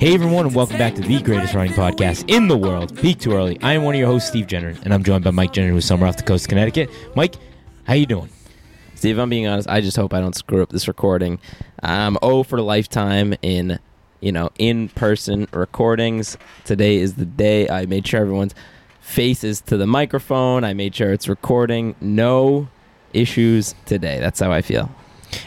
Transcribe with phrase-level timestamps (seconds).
[0.00, 3.34] Hey everyone, and welcome back to the greatest running podcast in the world, Peak Too
[3.34, 3.58] Early.
[3.60, 5.84] I am one of your hosts, Steve Gendron, and I'm joined by Mike Gendron, who's
[5.84, 6.88] somewhere off the coast of Connecticut.
[7.14, 7.34] Mike,
[7.84, 8.30] how you doing?
[8.94, 11.38] Steve, I'm being honest, I just hope I don't screw up this recording.
[11.82, 13.78] I'm O for a lifetime in,
[14.20, 16.38] you know, in-person recordings.
[16.64, 18.54] Today is the day I made sure everyone's
[19.02, 20.64] faces to the microphone.
[20.64, 21.94] I made sure it's recording.
[22.00, 22.68] No
[23.12, 24.18] issues today.
[24.18, 24.90] That's how I feel.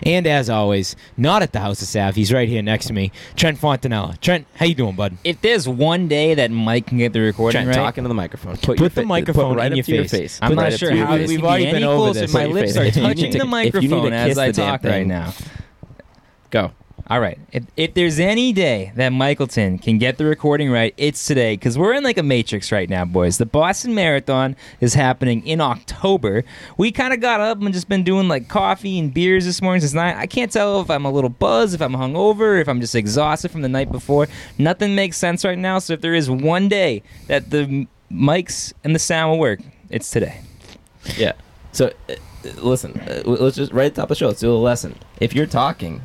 [0.04, 2.16] And as always, not at the House of Sav.
[2.16, 4.20] He's right here next to me, Trent Fontanella.
[4.22, 5.18] Trent, how you doing, bud?
[5.24, 8.14] If there's one day that Mike can get the recording Trent, right, talking to the
[8.14, 8.58] microphone.
[8.58, 10.40] Put, Put the fa- microphone put right in your to face.
[10.40, 12.34] your I'm Put not sure how this We've already been over this.
[12.34, 14.38] my lips are if you need touching to- the if you need to microphone as
[14.38, 15.34] I talk right now.
[16.50, 16.72] Go.
[17.10, 17.38] All right.
[17.52, 21.78] If, if there's any day that Michaelton can get the recording right, it's today because
[21.78, 23.38] we're in like a matrix right now, boys.
[23.38, 26.46] The Boston Marathon is happening in October.
[26.78, 29.82] We kind of got up and just been doing like coffee and beers this morning
[29.82, 30.16] since nine.
[30.16, 33.52] I can't tell if I'm a little buzzed, if I'm hungover, if I'm just exhausted
[33.52, 34.30] from the night before.
[34.58, 35.80] Nothing makes sense right now.
[35.80, 40.10] So if there is one day that the mics and the sound will work, it's
[40.10, 40.40] today.
[41.18, 41.34] Yeah.
[41.74, 42.16] So, uh,
[42.62, 44.28] listen, uh, let's just right at the top of the show.
[44.28, 44.96] Let's do a lesson.
[45.20, 46.02] If you're talking,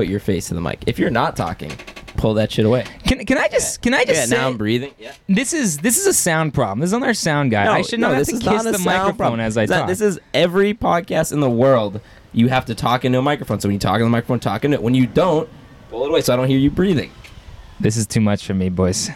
[0.00, 0.82] put your face to the mic.
[0.86, 1.70] If you're not talking,
[2.16, 2.84] pull that shit away.
[3.04, 4.94] Can, can I just can I just Yeah, say now I'm breathing.
[4.98, 5.12] Yeah.
[5.28, 6.78] this is this is a sound problem.
[6.80, 7.70] This is on our sound guy.
[7.70, 9.40] I should not have to kiss the microphone problem.
[9.40, 9.88] as I That- talk.
[9.88, 12.00] This is every podcast in the world.
[12.32, 13.60] You have to talk into a microphone.
[13.60, 14.82] So when you talk into the microphone, talk into it.
[14.82, 15.48] When you don't,
[15.90, 17.10] pull it away so I don't hear you breathing.
[17.78, 19.10] This is too much for me, boys.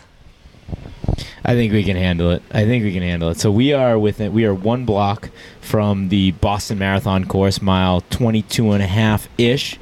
[1.47, 2.43] I think we can handle it.
[2.53, 3.39] I think we can handle it.
[3.39, 5.31] So we are within we are one block
[5.63, 9.79] from the Boston Marathon course, mile 22 and a half ish.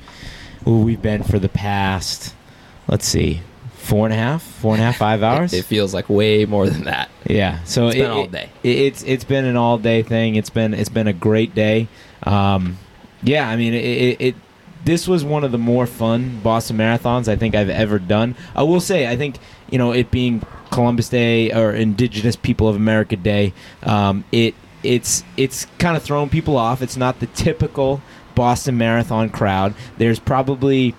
[0.64, 2.34] Where we've been for the past,
[2.88, 3.40] let's see,
[3.74, 5.52] four and a half, four and a half, five hours.
[5.52, 7.10] It, feels like way more than that.
[7.26, 8.50] Yeah, so It's it, been all day.
[8.62, 10.36] it- it's it's been an all day thing.
[10.36, 11.88] It's been it's been a great day.
[12.24, 12.78] Um,
[13.22, 14.34] yeah, I mean it, it, it.
[14.84, 18.34] This was one of the more fun Boston marathons I think I've ever done.
[18.54, 19.36] I will say I think
[19.70, 23.52] you know it being Columbus Day or Indigenous People of America Day.
[23.84, 26.82] Um, it it's it's kind of thrown people off.
[26.82, 28.02] It's not the typical
[28.34, 29.74] Boston Marathon crowd.
[29.98, 30.94] There's probably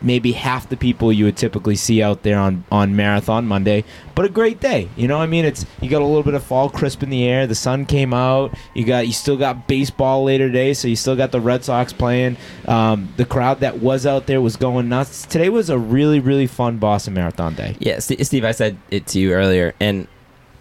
[0.00, 3.82] maybe half the people you would typically see out there on on marathon monday
[4.14, 4.88] but a great day.
[4.96, 5.44] You know i mean?
[5.44, 7.46] It's you got a little bit of fall crisp in the air.
[7.46, 8.52] The sun came out.
[8.74, 11.92] You got you still got baseball later today so you still got the red sox
[11.92, 12.36] playing.
[12.66, 15.24] Um, the crowd that was out there was going nuts.
[15.26, 17.76] Today was a really really fun boston marathon day.
[17.78, 20.08] Yeah, Steve, I said it to you earlier, and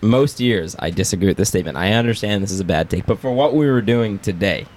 [0.02, 1.78] most years I disagree with this statement.
[1.78, 4.68] I understand this is a bad take, but for what we were doing today,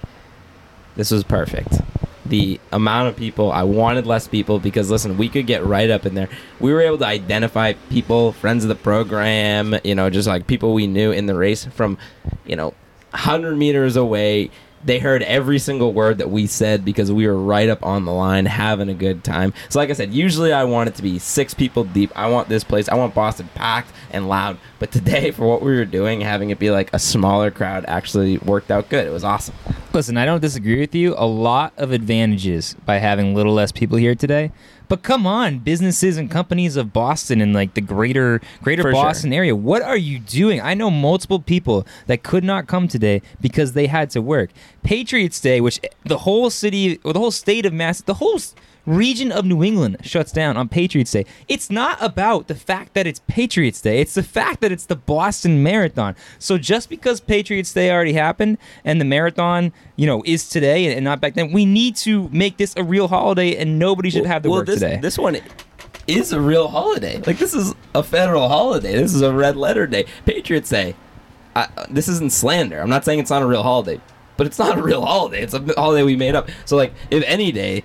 [0.96, 1.80] this was perfect.
[2.26, 6.06] The amount of people, I wanted less people because, listen, we could get right up
[6.06, 6.28] in there.
[6.60, 10.74] We were able to identify people, friends of the program, you know, just like people
[10.74, 11.98] we knew in the race from,
[12.46, 12.74] you know,
[13.10, 14.50] 100 meters away.
[14.84, 18.12] They heard every single word that we said because we were right up on the
[18.12, 19.52] line having a good time.
[19.68, 22.10] So, like I said, usually I want it to be six people deep.
[22.16, 24.58] I want this place, I want Boston packed and loud.
[24.78, 28.38] But today, for what we were doing, having it be like a smaller crowd actually
[28.38, 29.06] worked out good.
[29.06, 29.54] It was awesome.
[29.92, 31.14] Listen, I don't disagree with you.
[31.18, 34.52] A lot of advantages by having little less people here today.
[34.90, 38.92] But come on, businesses and companies of Boston and like the greater greater For sure.
[38.92, 40.60] Boston area, what are you doing?
[40.60, 44.50] I know multiple people that could not come today because they had to work.
[44.82, 48.40] Patriots Day, which the whole city or the whole state of Mass, the whole
[48.86, 51.26] region of New England shuts down on Patriots Day.
[51.48, 54.00] It's not about the fact that it's Patriots Day.
[54.00, 56.16] It's the fact that it's the Boston Marathon.
[56.38, 61.04] So just because Patriots Day already happened and the marathon, you know, is today and
[61.04, 64.42] not back then, we need to make this a real holiday and nobody should have
[64.42, 64.98] to well, work this, today.
[65.00, 65.38] This one
[66.06, 67.18] is a real holiday.
[67.18, 68.92] Like this is a federal holiday.
[68.92, 70.06] This is a red letter day.
[70.24, 70.94] Patriots Day.
[71.54, 72.80] I, this isn't slander.
[72.80, 74.00] I'm not saying it's not a real holiday,
[74.36, 75.42] but it's not a real holiday.
[75.42, 76.48] It's a holiday we made up.
[76.64, 77.84] So like, if any day.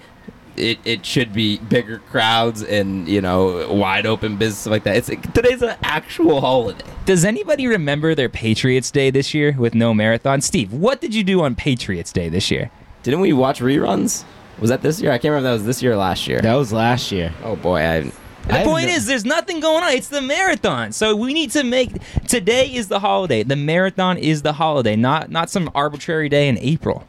[0.57, 4.95] It, it should be bigger crowds and you know wide open business like that.
[4.95, 6.85] It's today's an actual holiday.
[7.05, 10.41] Does anybody remember their Patriots Day this year with no marathon?
[10.41, 12.71] Steve, what did you do on Patriots Day this year?
[13.03, 14.23] Didn't we watch reruns?
[14.59, 15.11] Was that this year?
[15.11, 16.39] I can't remember if that was this year or last year.
[16.39, 18.13] that was last year Oh boy, I The
[18.53, 19.91] I have point no- is, there's nothing going on.
[19.91, 21.91] It's the marathon, so we need to make
[22.27, 23.43] today is the holiday.
[23.43, 27.07] The marathon is the holiday, not not some arbitrary day in April.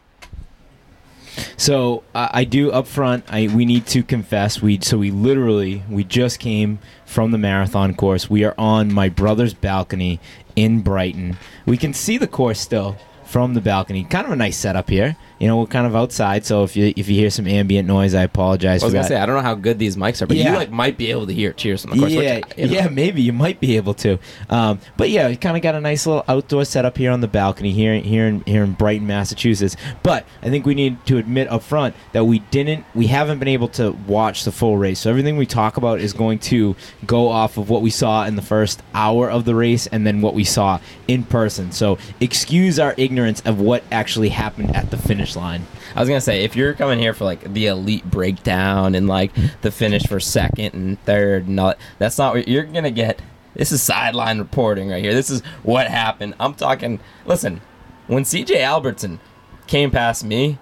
[1.56, 3.25] So uh, I do up front.
[3.29, 4.62] I we need to confess.
[4.62, 8.31] We so we literally we just came from the marathon course.
[8.31, 10.21] We are on my brother's balcony
[10.55, 11.37] in Brighton.
[11.65, 14.05] We can see the course still from the balcony.
[14.05, 15.17] Kind of a nice setup here.
[15.38, 16.47] You know, we're kind of outside.
[16.47, 19.03] So if you if you hear some ambient noise, I apologize I was for gonna
[19.03, 19.09] that.
[19.09, 20.53] say I don't know how good these mics are, but Yeah.
[20.53, 22.12] you like might be able to hear cheers from the course.
[22.12, 24.19] yeah, which, you know, yeah, maybe you might be able to.
[24.49, 27.29] Um, but yeah, we kind of got a nice little outdoor setup here on the
[27.29, 29.77] balcony here, here in here in Brighton, Massachusetts.
[30.03, 33.49] But I think we need to admit up front that we didn't, we haven't been
[33.49, 35.00] able to watch the full race.
[35.00, 36.75] So everything we talk about is going to
[37.06, 40.23] go off of what we saw in the first hour of the race and then
[40.23, 41.73] what we saw in person.
[41.73, 45.67] So excuse our ignorance of what actually happened at the finish line.
[45.94, 49.32] I was gonna say if you're coming here for like the elite breakdown and like
[49.62, 53.20] the finish for second and third and all that, that's not what you're gonna get.
[53.55, 55.14] This is sideline reporting right here.
[55.14, 56.34] This is what happened.
[56.38, 57.00] I'm talking.
[57.25, 57.62] Listen,
[58.06, 59.19] when CJ Albertson
[59.67, 60.58] came past me,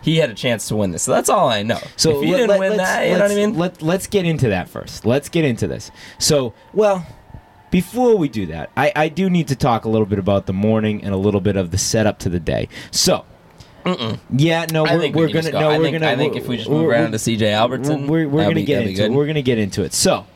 [0.00, 1.02] he had a chance to win this.
[1.02, 1.78] So that's all I know.
[1.96, 3.58] So if he let- didn't let- win that, you know what I mean?
[3.58, 5.04] Let, let's get into that first.
[5.04, 5.90] Let's get into this.
[6.18, 7.06] So, well,
[7.70, 10.52] before we do that, I, I do need to talk a little bit about the
[10.54, 12.68] morning and a little bit of the setup to the day.
[12.90, 13.24] So,
[13.96, 14.18] Mm-mm.
[14.36, 15.60] yeah, no, I we're, think we're gonna go.
[15.60, 16.12] no, I we're think, gonna.
[16.12, 18.86] I think if we just move around to CJ Albertson, we're, we're gonna be- get
[18.86, 19.12] into it.
[19.12, 19.92] We're gonna get into it.
[19.94, 20.26] So,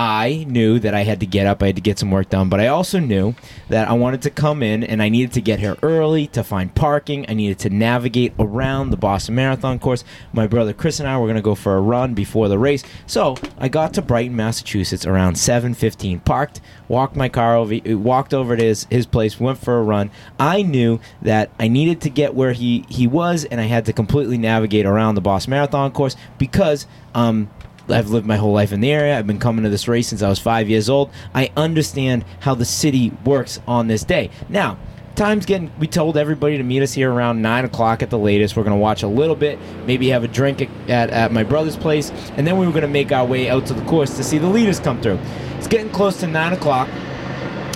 [0.00, 1.60] I knew that I had to get up.
[1.60, 3.34] I had to get some work done, but I also knew
[3.68, 6.72] that I wanted to come in and I needed to get here early to find
[6.72, 7.26] parking.
[7.28, 10.04] I needed to navigate around the Boston Marathon course.
[10.32, 12.84] My brother Chris and I were going to go for a run before the race.
[13.08, 16.24] So, I got to Brighton, Massachusetts around 7:15.
[16.24, 20.12] Parked, walked my car over, walked over to his his place, went for a run.
[20.38, 23.92] I knew that I needed to get where he he was and I had to
[23.92, 26.86] completely navigate around the Boston Marathon course because
[27.16, 27.50] um
[27.90, 29.18] I've lived my whole life in the area.
[29.18, 31.10] I've been coming to this race since I was five years old.
[31.34, 34.30] I understand how the city works on this day.
[34.48, 34.78] Now,
[35.18, 35.70] time's getting.
[35.78, 38.56] We told everybody to meet us here around nine o'clock at the latest.
[38.56, 42.10] We're gonna watch a little bit, maybe have a drink at, at, my brother's place,
[42.36, 44.46] and then we were gonna make our way out to the course to see the
[44.46, 45.18] leaders come through.
[45.56, 46.88] It's getting close to nine o'clock.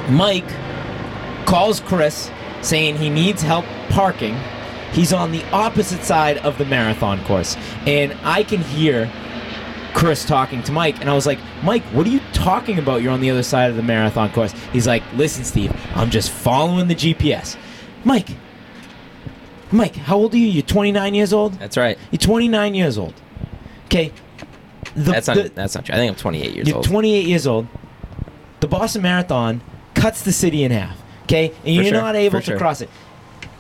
[0.08, 0.48] Mike
[1.46, 2.30] calls Chris
[2.60, 4.36] saying he needs help parking.
[4.92, 7.56] He's on the opposite side of the marathon course,
[7.86, 9.10] and I can hear
[9.94, 13.02] Chris talking to Mike, and I was like, Mike, what are you talking about?
[13.02, 14.52] You're on the other side of the marathon course.
[14.72, 17.56] He's like, Listen, Steve, I'm just following the GPS.
[18.04, 18.28] Mike,
[19.70, 20.46] Mike, how old are you?
[20.46, 21.54] You're 29 years old.
[21.54, 21.98] That's right.
[22.10, 23.14] You're 29 years old.
[23.86, 24.12] Okay.
[24.94, 25.36] The, That's not.
[25.36, 25.94] the- that's not true.
[25.94, 26.66] I think I'm 28 years old.
[26.68, 26.84] you're old.
[26.84, 27.66] 28 years old.
[28.60, 29.62] The Boston Marathon
[29.94, 30.98] cuts the city in half.
[31.24, 32.58] Okay, and you're sure, not able for to sure.
[32.58, 32.90] cross it.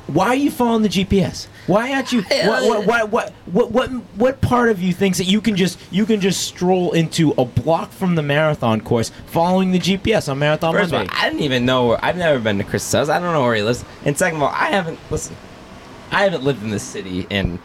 [0.08, 1.46] Why are you following the GPS?
[1.66, 2.22] Why aren't you?
[2.44, 6.04] What what, what what what what part of you thinks that you can just you
[6.06, 10.74] can just stroll into a block from the marathon course following the GPS on Marathon
[10.74, 11.86] First of all, I didn't even know.
[11.88, 13.08] Where, I've never been to Chris's house.
[13.08, 13.84] I don't know where he lives.
[14.04, 15.36] And second of all, I haven't listen.
[16.10, 17.58] I haven't lived in this city in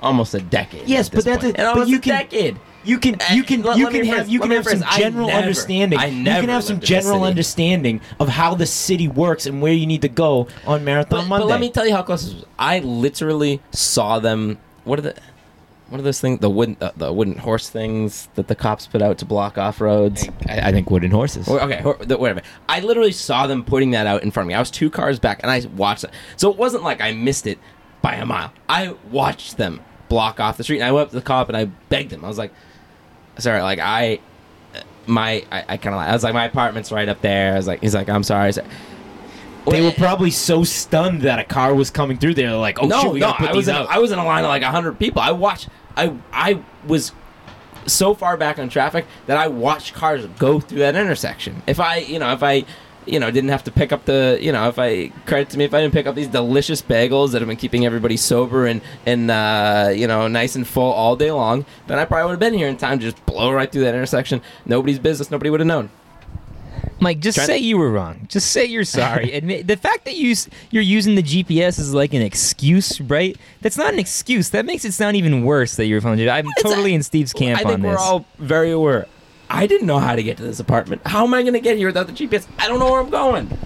[0.00, 0.88] almost a decade.
[0.88, 2.56] Yes, but that's a- And but almost you a can- decade.
[2.86, 5.38] You can you can let- you let can have you can have some general never-
[5.40, 5.98] understanding.
[5.98, 9.44] I you can have some lived in this general understanding of how the city works
[9.46, 11.42] and where you need to go on Marathon But, Monday.
[11.44, 12.44] but let me tell you how close this was.
[12.58, 14.58] I literally saw them.
[14.84, 15.14] What are the?
[15.88, 16.40] What are those things?
[16.40, 19.80] The wooden, uh, the wooden horse things that the cops put out to block off
[19.80, 20.28] roads.
[20.48, 21.48] I, I think wooden horses.
[21.48, 22.42] Okay, or- the- whatever.
[22.68, 24.54] I literally saw them putting that out in front of me.
[24.54, 26.10] I was two cars back, and I watched it.
[26.36, 27.58] So it wasn't like I missed it
[28.02, 28.52] by a mile.
[28.68, 31.56] I watched them block off the street, and I went up to the cop and
[31.56, 32.24] I begged him.
[32.24, 32.52] I was like,
[33.38, 34.20] "Sorry, like I,
[35.06, 37.66] my, I, I kind of, I was like, my apartment's right up there." I was
[37.66, 38.52] like, "He's like, I'm sorry."
[39.68, 42.34] They were probably so stunned that a car was coming through.
[42.34, 43.78] They were like, "Oh no, shit, we no, gotta put I was these in, a,
[43.80, 45.20] out." I was in a line of like hundred people.
[45.20, 45.68] I watched.
[45.96, 47.12] I I was
[47.86, 51.62] so far back on traffic that I watched cars go through that intersection.
[51.66, 52.64] If I, you know, if I,
[53.06, 55.64] you know, didn't have to pick up the, you know, if I credit to me,
[55.64, 58.80] if I didn't pick up these delicious bagels that have been keeping everybody sober and
[59.06, 62.40] and uh, you know, nice and full all day long, then I probably would have
[62.40, 64.42] been here in time to just blow right through that intersection.
[64.64, 65.30] Nobody's business.
[65.30, 65.90] Nobody would have known.
[66.98, 68.26] Mike, just say you were wrong.
[68.28, 69.32] Just say you're sorry.
[69.34, 70.34] Admit the fact that you
[70.70, 73.36] you're using the GPS is like an excuse, right?
[73.60, 74.50] That's not an excuse.
[74.50, 76.28] That makes it sound even worse that you're it.
[76.28, 79.06] I'm It's totally a- in Steve's camp I think on we're all very aware.
[79.48, 81.02] I didn't know how to get to this apartment.
[81.06, 82.46] How am I going to get here without the GPS?
[82.58, 83.56] I don't know where I'm going.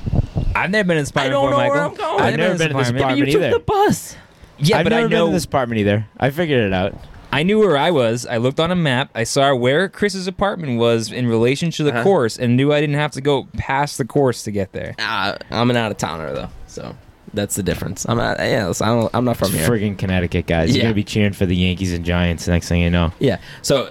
[0.54, 1.74] I've never been in this I apartment don't before, know Michael.
[1.74, 2.20] where I'm going.
[2.22, 2.98] I've never been in this apartment.
[3.04, 3.58] apartment you took either.
[3.58, 4.16] the bus.
[4.58, 6.06] Yeah, I've but never I been know to this apartment either.
[6.18, 6.94] I figured it out.
[7.32, 8.26] I knew where I was.
[8.26, 9.08] I looked on a map.
[9.14, 12.02] I saw where Chris's apartment was in relation to the Uh-huh.
[12.02, 14.94] course, and knew I didn't have to go past the course to get there.
[14.98, 16.96] Uh, I'm an out of towner though, so
[17.32, 18.04] that's the difference.
[18.08, 18.38] I'm not.
[18.40, 19.68] Yeah, listen, I don't, I'm not from It's here.
[19.68, 20.70] friggin' Connecticut guys.
[20.70, 20.82] You're Yeah.
[20.82, 23.12] gonna be cheering for the Yankees and Giants next thing you know.
[23.20, 23.38] Yeah.
[23.62, 23.90] So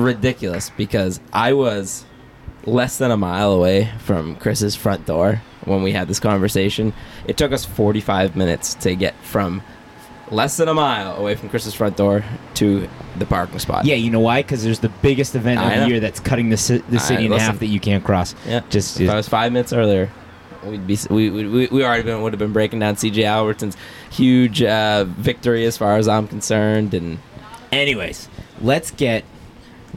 [0.00, 2.04] ridiculous because I was
[2.64, 6.92] less than a mile away from Chris's front door when we had this conversation.
[7.26, 9.62] It took us 45 minutes to get from
[10.30, 12.24] less than a mile away from Chris's front door
[12.54, 12.88] to
[13.18, 13.84] the parking spot.
[13.84, 14.42] Yeah, you know why?
[14.42, 15.84] Because there's the biggest event I of know.
[15.84, 17.46] the year that's cutting the, ci- the I- city in listen.
[17.46, 18.34] half that you can't cross.
[18.46, 18.62] yeah.
[18.68, 20.10] Just, if I was five minutes earlier,
[20.64, 23.24] we'd be we we, we, we already been, would have been breaking down C.J.
[23.24, 23.76] Albertson's
[24.10, 27.18] huge uh, victory as far as I'm concerned, and
[27.70, 28.28] Anyways,
[28.60, 29.24] let's get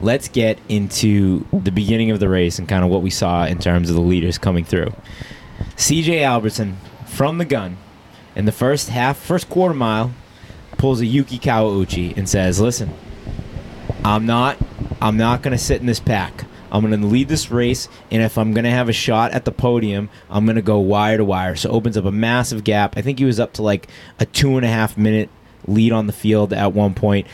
[0.00, 3.58] let's get into the beginning of the race and kind of what we saw in
[3.58, 4.92] terms of the leaders coming through.
[5.76, 7.76] CJ Albertson from the gun
[8.34, 10.12] in the first half, first quarter mile,
[10.78, 12.94] pulls a Yuki Kawauchi and says, "Listen,
[14.04, 14.56] I'm not
[15.00, 16.44] I'm not going to sit in this pack.
[16.72, 19.44] I'm going to lead this race, and if I'm going to have a shot at
[19.44, 21.56] the podium, I'm going to go wire to wire.
[21.56, 22.96] So opens up a massive gap.
[22.96, 23.88] I think he was up to like
[24.20, 25.30] a two and a half minute
[25.66, 27.26] lead on the field at one point.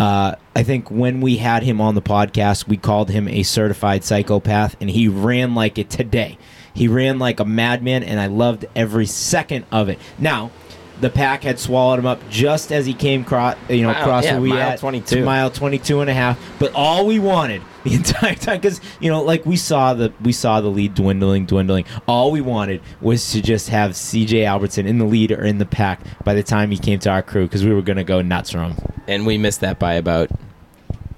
[0.00, 4.02] Uh, I think when we had him on the podcast, we called him a certified
[4.02, 6.38] psychopath, and he ran like it today.
[6.72, 9.98] He ran like a madman, and I loved every second of it.
[10.18, 10.52] Now,
[11.00, 14.24] the pack had swallowed him up just as he came cro- you know, Mile- across
[14.24, 15.24] yeah, where we mile at 22.
[15.24, 16.38] mile 22 and a half.
[16.58, 20.32] But all we wanted the entire time, because you know, like we saw the we
[20.32, 21.84] saw the lead dwindling, dwindling.
[22.06, 24.44] All we wanted was to just have C.J.
[24.44, 27.22] Albertson in the lead or in the pack by the time he came to our
[27.22, 28.76] crew, because we were gonna go nuts from him.
[29.08, 30.28] and we missed that by about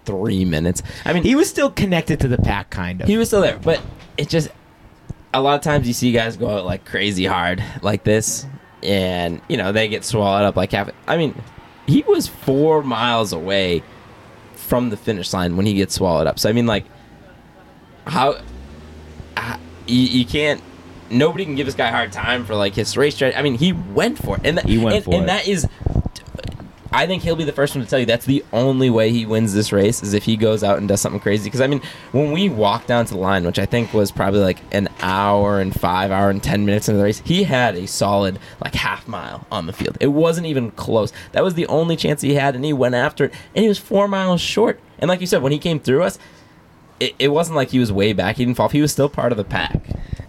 [0.04, 0.82] three minutes.
[1.04, 3.08] I mean, He was still connected to the pack, kind of.
[3.08, 3.80] He was still there, but
[4.16, 4.48] it just
[5.34, 8.46] a lot of times you see guys go out like crazy hard like this,
[8.82, 10.90] and you know they get swallowed up like half.
[11.06, 11.40] I mean,
[11.86, 13.82] he was four miles away
[14.54, 16.38] from the finish line when he gets swallowed up.
[16.38, 16.84] So I mean, like,
[18.06, 18.40] how,
[19.36, 20.62] how you, you can't.
[21.10, 23.36] Nobody can give this guy a hard time for like his race strategy.
[23.36, 25.26] I mean, he went for it, and that, He went and, for and it.
[25.26, 25.68] that is
[26.94, 29.24] I think he'll be the first one to tell you that's the only way he
[29.24, 31.44] wins this race is if he goes out and does something crazy.
[31.44, 31.80] Because I mean,
[32.12, 35.58] when we walked down to the line, which I think was probably like an hour
[35.60, 39.08] and five hour and ten minutes into the race, he had a solid like half
[39.08, 39.96] mile on the field.
[40.00, 41.12] It wasn't even close.
[41.32, 43.78] That was the only chance he had, and he went after it, and he was
[43.78, 44.78] four miles short.
[44.98, 46.18] And like you said, when he came through us,
[47.00, 48.36] it, it wasn't like he was way back.
[48.36, 48.68] He didn't fall.
[48.68, 49.82] He was still part of the pack.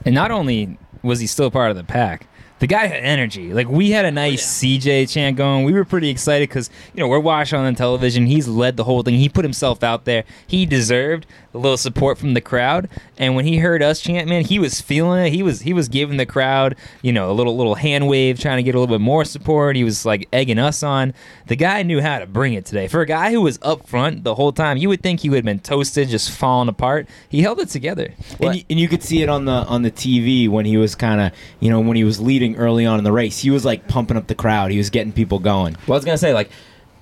[0.05, 2.27] And not only was he still part of the pack,
[2.59, 3.53] the guy had energy.
[3.53, 5.65] Like we had a oh, nice CJ chant going.
[5.65, 8.25] We were pretty excited because you know we're watching on the television.
[8.25, 9.15] He's led the whole thing.
[9.15, 10.23] He put himself out there.
[10.47, 12.89] He deserved a little support from the crowd.
[13.17, 15.31] And when he heard us chant, man, he was feeling it.
[15.31, 18.57] He was he was giving the crowd you know a little little hand wave, trying
[18.57, 19.75] to get a little bit more support.
[19.75, 21.13] He was like egging us on.
[21.47, 22.87] The guy knew how to bring it today.
[22.87, 25.37] For a guy who was up front the whole time, you would think he would
[25.37, 27.07] have been toasted, just falling apart.
[27.29, 28.13] He held it together.
[28.39, 30.95] and you, and you could see it on the on the TV when he was
[30.95, 33.39] kind of you know when he was leading early on in the race.
[33.39, 34.71] He was like pumping up the crowd.
[34.71, 35.75] He was getting people going.
[35.87, 36.49] Well, I was gonna say like,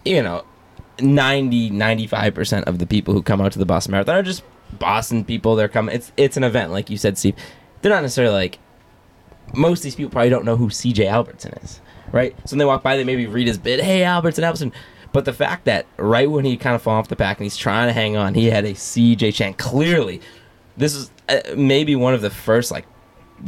[0.03, 0.43] you know,
[1.01, 4.43] 90 95 percent of the people who come out to the Boston Marathon are just
[4.73, 5.55] Boston people.
[5.55, 5.95] They're coming.
[5.95, 7.35] It's it's an event, like you said, Steve.
[7.81, 8.59] They're not necessarily like.
[9.53, 11.07] Most of these people probably don't know who C.J.
[11.07, 11.81] Albertson is,
[12.13, 12.33] right?
[12.45, 13.81] So when they walk by, they maybe read his bid.
[13.81, 14.71] Hey, Albertson, Albertson.
[15.11, 17.57] But the fact that right when he kind of fall off the pack and he's
[17.57, 19.33] trying to hang on, he had a C.J.
[19.33, 19.57] chant.
[19.57, 20.21] Clearly,
[20.77, 22.85] this is uh, maybe one of the first like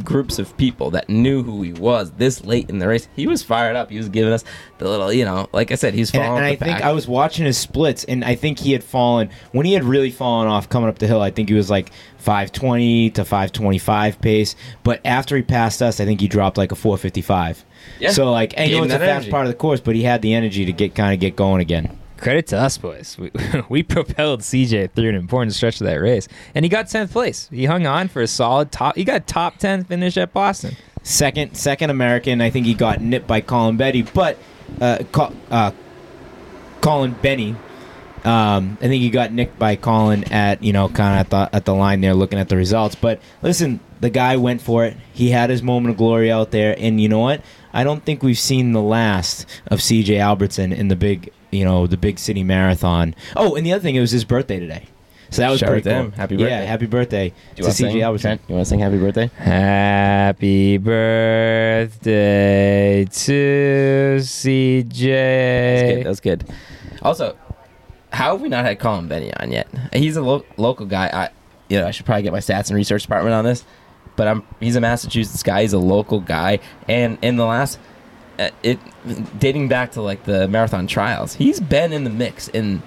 [0.02, 3.08] groups of people that knew who he was this late in the race.
[3.14, 3.90] He was fired up.
[3.90, 4.42] He was giving us
[4.78, 6.38] the little, you know, like I said, he's And, falling.
[6.38, 6.82] and I off think pack.
[6.84, 10.10] I was watching his splits, and I think he had fallen when he had really
[10.10, 11.20] fallen off coming up the hill.
[11.20, 16.04] I think he was like 520 to 525 pace, but after he passed us, I
[16.04, 17.64] think he dropped like a 455.
[18.00, 18.10] Yeah.
[18.10, 19.30] So like, and know, it's a fast energy.
[19.30, 21.60] part of the course, but he had the energy to get kind of get going
[21.60, 21.98] again.
[22.16, 23.18] Credit to us, boys.
[23.18, 23.30] We,
[23.68, 27.48] we propelled CJ through an important stretch of that race, and he got tenth place.
[27.50, 28.96] He hung on for a solid top.
[28.96, 30.76] He got top ten finish at Boston.
[31.02, 32.40] Second, second American.
[32.40, 34.38] I think he got nipped by Colin Bennie, but
[34.80, 35.02] uh,
[35.50, 35.72] uh,
[36.80, 37.56] Colin Bennie.
[38.24, 41.56] Um, I think he got nicked by Colin at you know kind of at the
[41.56, 42.94] at the line there, looking at the results.
[42.94, 44.96] But listen, the guy went for it.
[45.12, 47.42] He had his moment of glory out there, and you know what?
[47.72, 50.18] I don't think we've seen the last of C.J.
[50.18, 53.14] Albertson in the big you know the big city marathon.
[53.36, 54.86] Oh, and the other thing, it was his birthday today,
[55.30, 56.10] so that was Shout pretty cool.
[56.10, 56.50] Happy birthday!
[56.50, 58.02] Yeah, happy birthday Do you to C.J.
[58.02, 58.38] Albertson.
[58.48, 59.30] You want to sing happy birthday?
[59.36, 60.76] Happy
[61.98, 65.08] birthday to CJ.
[65.08, 66.04] That's good.
[66.06, 66.44] That's good.
[67.02, 67.36] Also,
[68.12, 69.68] how have we not had Colin Bennie on yet?
[69.92, 71.08] He's a lo- local guy.
[71.12, 71.28] I,
[71.68, 73.64] you know, I should probably get my stats and research department on this,
[74.16, 75.62] but I'm he's a Massachusetts guy.
[75.62, 77.78] He's a local guy, and in the last,
[78.62, 78.78] it
[79.38, 82.82] dating back to like the marathon trials, he's been in the mix in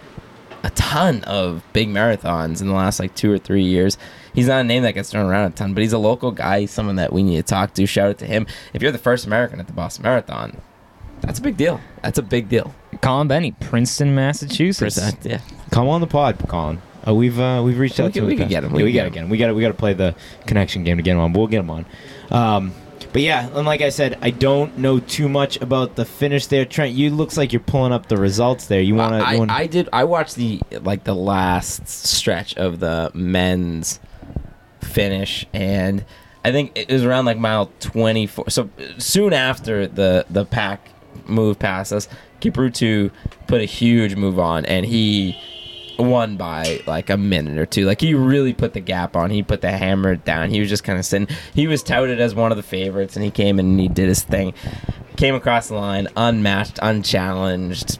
[0.63, 3.97] a ton of big marathons in the last like two or three years.
[4.33, 6.61] He's not a name that gets thrown around a ton, but he's a local guy.
[6.61, 7.85] He's someone that we need to talk to.
[7.87, 8.45] Shout out to him.
[8.73, 10.57] If you're the first American at the Boston Marathon,
[11.21, 11.79] that's a big deal.
[12.03, 12.75] That's a big deal.
[13.01, 14.95] Colin Bennie, Princeton, Massachusetts.
[14.95, 15.41] Percent, yeah.
[15.71, 16.81] Come on the pod, Colin.
[17.07, 18.25] Uh, we've uh, we've reached We out could- to him.
[18.27, 18.61] we in the could past.
[18.61, 18.71] get him.
[18.71, 19.29] Yeah, We we got to get get him.
[19.29, 20.13] We got to we got to play the
[20.45, 21.31] connection game to get him on.
[21.33, 21.85] But we'll get him on.
[22.31, 22.73] Um,
[23.17, 26.65] but yeah, and like I said, I don't know too much about the finish there.
[26.65, 28.79] Trent, you looks like you're pulling up the results there.
[28.79, 29.27] You want to?
[29.27, 29.89] I, I did.
[29.91, 33.99] I watched the like the last stretch of the men's
[34.81, 36.05] finish, and
[36.45, 38.51] I think it was around like mile twenty four.
[38.51, 38.69] So
[38.99, 40.87] soon after the the pack
[41.25, 42.07] moved past us,
[42.39, 43.09] Kipruto
[43.47, 45.41] put a huge move on, and he
[45.97, 47.85] won by like a minute or two.
[47.85, 49.29] Like he really put the gap on.
[49.29, 50.49] He put the hammer down.
[50.49, 51.27] He was just kind of sitting.
[51.53, 54.23] He was touted as one of the favorites, and he came and he did his
[54.23, 54.53] thing.
[55.15, 57.99] Came across the line, unmatched, unchallenged.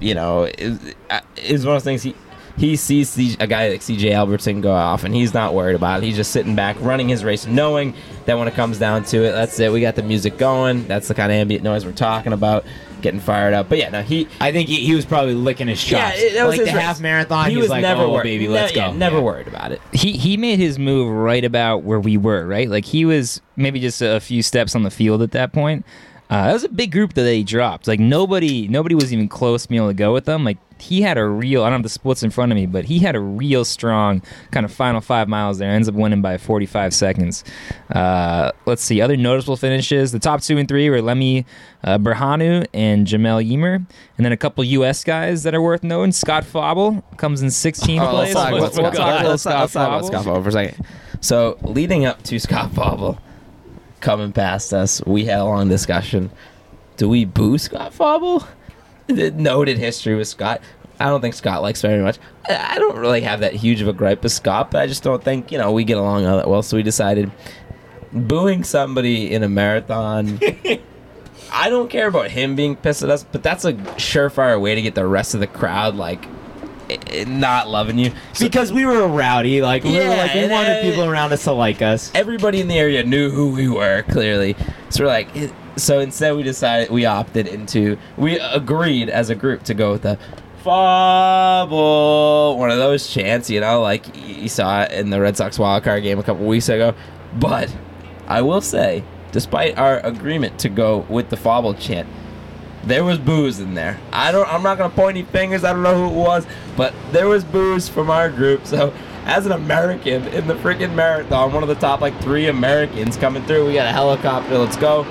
[0.00, 2.02] You know, it was uh, one of those things.
[2.02, 2.14] He
[2.58, 6.02] he sees C- a guy like CJ Albertson go off, and he's not worried about
[6.02, 6.06] it.
[6.06, 7.94] He's just sitting back, running his race, knowing
[8.26, 9.72] that when it comes down to it, that's it.
[9.72, 10.86] We got the music going.
[10.88, 12.64] That's the kind of ambient noise we're talking about.
[13.00, 15.82] Getting fired up, but yeah, no, he I think he, he was probably licking his
[15.82, 16.20] chops.
[16.20, 16.84] Yeah, that was like his the race.
[16.84, 17.46] half marathon.
[17.46, 18.24] he He, was like, never "Oh, worried.
[18.24, 19.22] baby, let's Ne- yeah, go." never Yeah.
[19.22, 19.80] worried about it.
[19.92, 22.68] he he made his move right about where we were, right?
[22.68, 25.84] Like he was maybe just a few steps on the field at that point.
[26.30, 27.86] Uh, that was a big group that they dropped.
[27.88, 30.44] Like nobody nobody was even close to being able to go with them.
[30.44, 32.84] Like he had a real I don't have the splits in front of me, but
[32.84, 35.70] he had a real strong kind of final five miles there.
[35.70, 37.44] Ends up winning by 45 seconds.
[37.90, 40.12] Uh, let's see other noticeable finishes.
[40.12, 41.44] The top two and three were Lemi
[41.84, 45.04] uh, Berhanu and Jemal Yimer, and then a couple U.S.
[45.04, 46.12] guys that are worth knowing.
[46.12, 48.34] Scott Fauble comes in 16th Oh, place.
[48.34, 50.06] let's talk We'll- about we'll Scott talk Let's talk- let's Fauble.
[50.08, 50.86] Scott Fauble for a second.
[51.20, 53.18] So, leading up to Scott Fauble
[54.00, 56.30] coming past us, we had a long discussion.
[56.96, 58.46] Do we boo Scott Fauble?
[59.08, 60.60] Noted history with Scott.
[61.00, 62.18] I don't think Scott likes very much.
[62.48, 65.22] I don't really have that huge of a gripe with Scott, but I just don't
[65.22, 66.62] think, you know, we get along all that well.
[66.62, 67.30] So we decided
[68.12, 70.40] booing somebody in a marathon.
[71.52, 74.82] I don't care about him being pissed at us, but that's a surefire way to
[74.82, 76.26] get the rest of the crowd like
[77.26, 78.12] not loving you.
[78.38, 79.62] Because we were rowdy.
[79.62, 82.10] Like we were like we wanted I- people around us to like us.
[82.14, 84.56] everybody in the area knew who we were clearly.
[84.90, 89.34] So we're like, it- so instead we decided we opted into we agreed as a
[89.34, 90.18] group to go with the
[90.58, 95.58] fumble one of those chants, you know, like you saw it in the Red Sox
[95.58, 96.94] wild card game a couple weeks ago.
[97.38, 97.74] But
[98.26, 102.08] I will say, despite our agreement to go with the fumble chant,
[102.84, 103.98] there was booze in there.
[104.12, 104.48] I don't.
[104.52, 105.64] I'm not gonna point any fingers.
[105.64, 108.66] I don't know who it was, but there was booze from our group.
[108.66, 108.92] So,
[109.24, 113.44] as an American in the freaking marathon, one of the top like three Americans coming
[113.44, 114.58] through, we got a helicopter.
[114.58, 115.04] Let's go.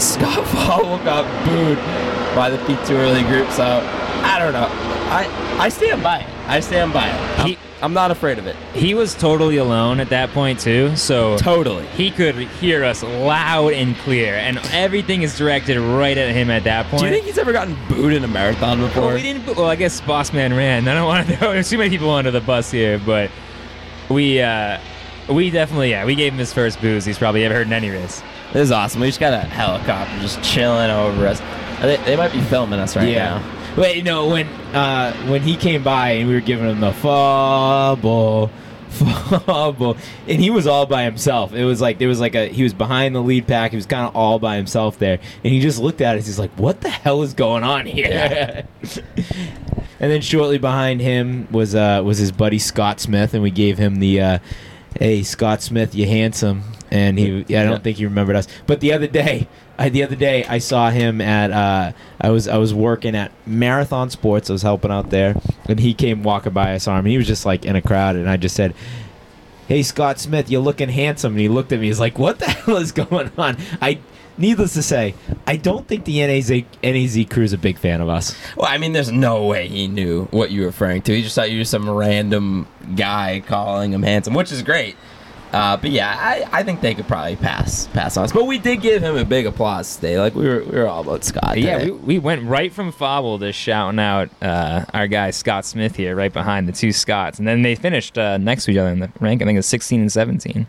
[0.14, 1.78] Scott Fauble got booed
[2.34, 3.50] by the P2 early group.
[3.50, 3.64] So,
[4.22, 4.68] I don't know.
[5.12, 6.26] I I stand by it.
[6.46, 7.40] I stand by it.
[7.40, 8.56] I'm, He- I'm not afraid of it.
[8.74, 11.86] He was totally alone at that point too, so Totally.
[11.88, 16.64] he could hear us loud and clear, and everything is directed right at him at
[16.64, 17.00] that point.
[17.00, 19.04] Do you think he's ever gotten booed in a marathon before?
[19.06, 19.46] Well, we didn't.
[19.56, 20.86] Well, I guess Boss Man ran.
[20.88, 23.30] I don't want to throw too many people under the bus here, but
[24.10, 24.78] we uh,
[25.30, 27.88] we definitely yeah we gave him his first booze he's probably ever heard in any
[27.88, 28.22] race.
[28.52, 29.00] This is awesome.
[29.00, 31.40] We just got a helicopter just chilling over us.
[31.80, 33.42] They, they might be filming us right now.
[33.76, 38.48] Wait, no, when uh, when he came by and we were giving him the fumble,
[38.90, 41.52] fumble, and he was all by himself.
[41.52, 43.70] It was like there was like a he was behind the lead pack.
[43.70, 46.26] He was kind of all by himself there, and he just looked at us.
[46.26, 51.76] He's like, "What the hell is going on here?" and then shortly behind him was
[51.76, 54.20] uh, was his buddy Scott Smith, and we gave him the.
[54.20, 54.38] Uh,
[54.98, 57.44] Hey Scott Smith, you handsome, and he.
[57.48, 57.78] Yeah, I don't Yeah.
[57.78, 58.46] think he remembered us.
[58.66, 59.48] But the other day,
[59.78, 61.50] I, the other day, I saw him at.
[61.50, 64.50] Uh, I was I was working at Marathon Sports.
[64.50, 65.34] I was helping out there,
[65.66, 66.72] and he came walking by.
[66.72, 67.00] I saw him.
[67.06, 68.74] And he was just like in a crowd, and I just said,
[69.68, 71.86] "Hey Scott Smith, you're looking handsome." And he looked at me.
[71.86, 73.98] He's like, "What the hell is going on?" I.
[74.38, 75.14] Needless to say,
[75.46, 76.50] I don't think the NAZ,
[76.82, 78.34] NAZ crew is a big fan of us.
[78.56, 81.14] Well, I mean, there's no way he knew what you were referring to.
[81.14, 84.96] He just thought you were some random guy calling him handsome, which is great.
[85.52, 88.32] Uh, but yeah, I, I think they could probably pass pass on us.
[88.32, 90.18] But we did give him a big applause today.
[90.18, 91.58] Like we were we were all about Scott.
[91.58, 91.90] yeah, today.
[91.90, 96.14] we, we went right from Fauble to shouting out uh, our guy Scott Smith here,
[96.14, 99.00] right behind the two Scotts, and then they finished uh, next to each other in
[99.00, 99.42] the rank.
[99.42, 100.66] I think it was 16 and 17.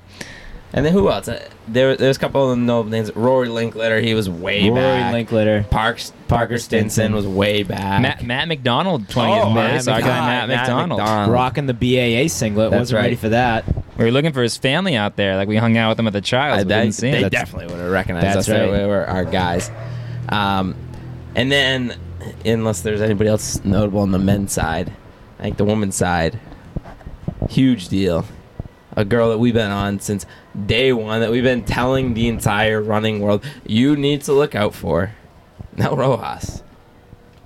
[0.73, 1.27] And then who else?
[1.27, 3.15] Uh, there there's a couple of notable names.
[3.15, 5.11] Rory Linkletter, he was way Rory back.
[5.13, 5.69] Rory Linkletter.
[5.69, 8.01] Parks Parker Stinson was way back.
[8.01, 9.85] Matt, Matt McDonald, 20th Oh, place.
[9.85, 10.49] Matt Our guy Matt, McDonald.
[10.49, 10.99] Matt McDonald.
[10.99, 11.33] McDonald.
[11.33, 12.71] Rocking the BAA singlet.
[12.71, 13.65] That's Wasn't ready for that.
[13.97, 15.35] We were looking for his family out there.
[15.35, 16.59] Like we hung out with them at the Childs.
[16.59, 17.13] I, but they didn't see him.
[17.15, 18.45] they That's- definitely would have recognized That's us.
[18.47, 18.87] They right.
[18.87, 19.69] were our guys.
[20.29, 20.75] Um,
[21.35, 21.95] and then,
[22.45, 24.91] unless there's anybody else notable on the men's side,
[25.39, 26.39] I think the women's side,
[27.49, 28.25] huge deal.
[28.95, 30.25] A girl that we've been on since
[30.65, 34.73] day one, that we've been telling the entire running world, you need to look out
[34.73, 35.11] for.
[35.77, 36.61] Nell Rojas.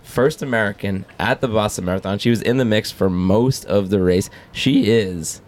[0.01, 2.17] First American at the Boston Marathon.
[2.19, 4.29] She was in the mix for most of the race.
[4.51, 5.41] She is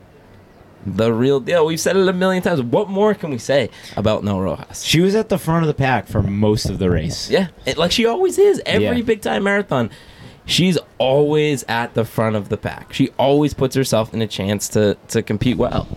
[0.86, 1.66] the real deal.
[1.66, 2.62] We've said it a million times.
[2.62, 4.84] What more can we say about Nell Rojas?
[4.84, 7.30] She was at the front of the pack for most of the race.
[7.30, 8.62] Yeah, it, like she always is.
[8.66, 9.02] Every Yeah.
[9.02, 9.90] big time marathon,
[10.48, 12.92] she's always at the front of the pack.
[12.94, 15.88] She always puts herself in a chance to to compete well.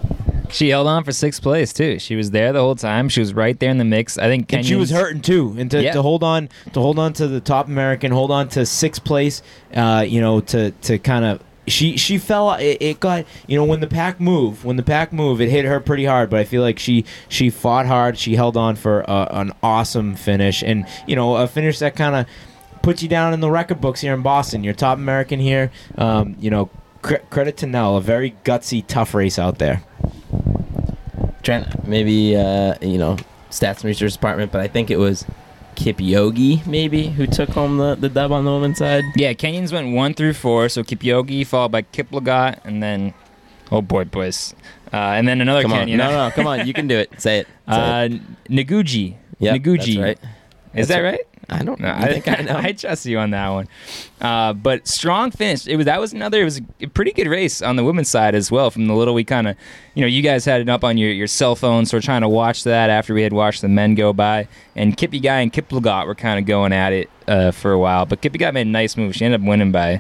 [0.50, 1.98] She held on for sixth place too.
[2.00, 3.08] She was there the whole time.
[3.08, 4.18] She was right there in the mix.
[4.18, 5.92] I think And she was hurting too, and to, Yeah.
[5.92, 9.42] to hold on to hold on to the top American, hold on to sixth place,
[9.74, 12.54] uh, you know, to to kind of she she fell.
[12.54, 15.64] It, it got you know when the pack moved, when the pack moved, it hit
[15.66, 16.28] her pretty hard.
[16.30, 18.18] But I feel like she she fought hard.
[18.18, 22.16] She held on for uh, an awesome finish, and you know a finish that kind
[22.16, 22.26] of
[22.82, 24.64] puts you down in the record books here in Boston.
[24.64, 25.70] You're top American here.
[25.98, 26.70] Um, you know,
[27.02, 29.82] cre- credit to Nell, a very gutsy, tough race out there.
[31.42, 33.16] Trent, maybe uh, you know
[33.50, 35.24] stats and research department, but I think it was
[35.76, 39.04] Kipyogei maybe who took home the, the dub on the women's side.
[39.16, 40.68] Yeah, Kenyans went one through four.
[40.68, 43.14] So Kipyogei followed by Kiplagat, and then
[43.72, 44.54] oh boy, boys,
[44.92, 45.96] uh, and then another Come on, Kenyan.
[45.96, 47.18] no, no, come on, you can do it.
[47.20, 47.46] Say it.
[47.68, 48.50] Say Uh, it.
[48.50, 49.16] Ngugi.
[49.38, 49.76] Yep, Ngugi.
[49.78, 50.18] that's right.
[50.74, 51.20] Is That's that right.
[51.50, 51.80] I don't.
[51.80, 51.92] know.
[51.94, 52.56] I think I know?
[52.56, 53.68] I trust you on that one.
[54.20, 55.66] Uh, but strong finish.
[55.66, 56.40] It was that was another.
[56.40, 58.70] It was a pretty good race on the women's side as well.
[58.70, 59.56] From the little we kind of,
[59.94, 62.22] you know, you guys had it up on your, your cell phone, so we're trying
[62.22, 64.46] to watch that after we had watched the men go by.
[64.76, 68.06] And Kipyogei and Kiplagat were kind of going at it uh, for a while.
[68.06, 69.14] But Kipyogei made a nice move.
[69.16, 69.96] She ended up winning by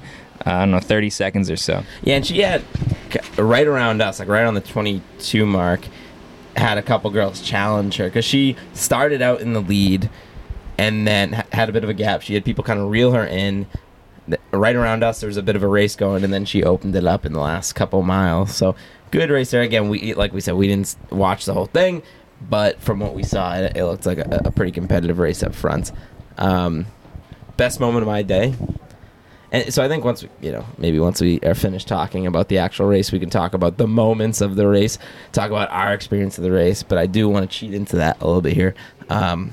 [0.46, 1.82] uh, I don't know thirty seconds or so.
[2.02, 2.62] Yeah, and she had
[3.36, 5.80] right around us, like right on the 22 mark,
[6.56, 10.08] had a couple girls challenge her because she started out in the lead
[10.80, 12.22] and then ha- had a bit of a gap.
[12.22, 13.66] She had people kind of reel her in.
[14.50, 16.96] Right around us, there was a bit of a race going, and then she opened
[16.96, 18.54] it up in the last couple miles.
[18.56, 18.74] So
[19.10, 19.60] good race there.
[19.60, 22.02] Again, we like we said, we didn't watch the whole thing,
[22.40, 25.54] but from what we saw, it, it looked like a, a pretty competitive race up
[25.54, 25.92] front.
[26.38, 26.86] Um,
[27.58, 28.54] best moment of my day.
[29.52, 32.48] And so I think once we, you know, maybe once we are finished talking about
[32.48, 34.96] the actual race, we can talk about the moments of the race,
[35.32, 36.84] talk about our experience of the race.
[36.84, 38.74] But I do want to cheat into that a little bit here.
[39.10, 39.50] Um,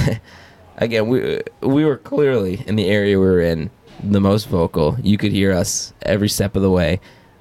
[0.76, 3.70] again, we we were clearly in the area we were in
[4.02, 4.96] the most vocal.
[5.02, 7.00] You could hear us every step of the way.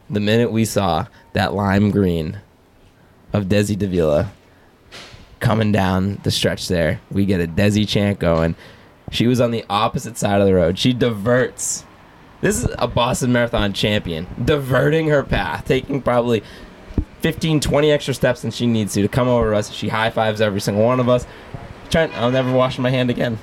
[0.10, 2.40] The minute we saw that lime green
[3.34, 4.32] of Desi Davila
[5.40, 8.56] coming down the stretch there, we get a Desi chant going.
[9.12, 10.78] She was on the opposite side of the road.
[10.78, 11.86] She diverts.
[12.42, 16.44] This is a Boston Marathon champion, diverting her path, taking probably
[17.22, 19.72] 15, 20 extra steps than she needs to to come over to us.
[19.72, 21.26] She high fives every single one of us.
[21.92, 23.38] Trent, I'll never wash my hand again.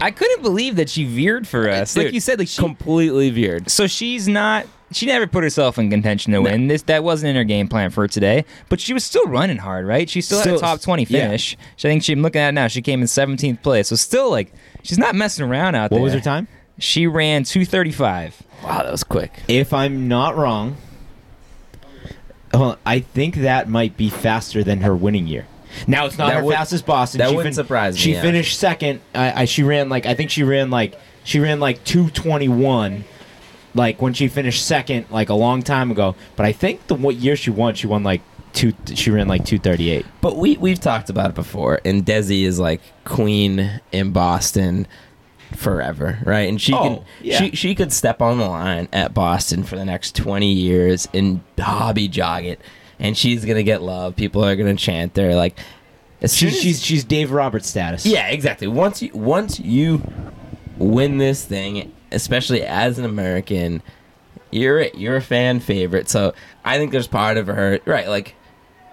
[0.00, 1.96] I couldn't believe that she veered for us.
[1.96, 3.70] like you said, like she, completely veered.
[3.70, 7.34] so she's not she never put herself in contention to win this that wasn't in
[7.36, 10.54] her game plan for today but she was still running hard right she still, had
[10.54, 11.06] a top 20 yeah.
[11.06, 13.88] finish She- i think she, i'm looking at it now she came in 17th place
[13.88, 16.46] so still like she's not messing around out What there What was her time?
[16.78, 19.32] she ran 235 Wow, that was quick.
[19.48, 20.76] If I'm not wrong,
[22.86, 25.46] I think that might be faster than her winning year.
[25.86, 27.18] Now it's not That her would- fastest Boston.
[27.18, 28.22] that She wouldn't surprise me, She yeah.
[28.22, 29.00] finished second.
[29.14, 32.48] I, I she ran like I think she ran like she ran like two twenty
[32.48, 33.04] one,
[33.74, 36.14] like when she finished second like a long time ago.
[36.36, 38.20] But I think the what year she won, she won like
[38.52, 38.72] two.
[38.94, 40.06] She ran like two thirty eight.
[40.20, 44.86] But we we've talked about it before, and Desi is like queen in Boston
[45.56, 46.48] forever, right?
[46.48, 47.38] And she Oh, can yeah.
[47.38, 51.40] she she could step on the line at Boston for the next twenty years and
[51.58, 52.60] hobby jog it,
[53.04, 54.16] and she's gonna get love.
[54.16, 55.56] People are gonna chant They're like.
[56.22, 58.06] As She's as- she's she's Dave Roberts status.
[58.06, 58.66] yeah, exactly.
[58.66, 60.02] Once you once you
[60.78, 63.82] win this thing, especially as an American,
[64.50, 64.82] you're.
[64.94, 66.08] You're a fan favorite.
[66.08, 66.32] So
[66.64, 68.34] I think there's part of her right, like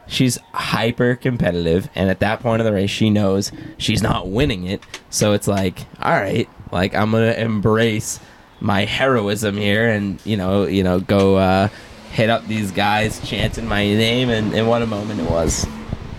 [0.08, 4.65] she's hyper competitive, and at that point of the race, she knows she's not winning
[4.67, 4.84] it.
[5.10, 8.19] So it's like, all right, like I'm gonna embrace
[8.60, 11.69] my heroism here, and you know, you know, go uh,
[12.12, 15.65] hit up these guys chanting my name, and, and what a moment it was.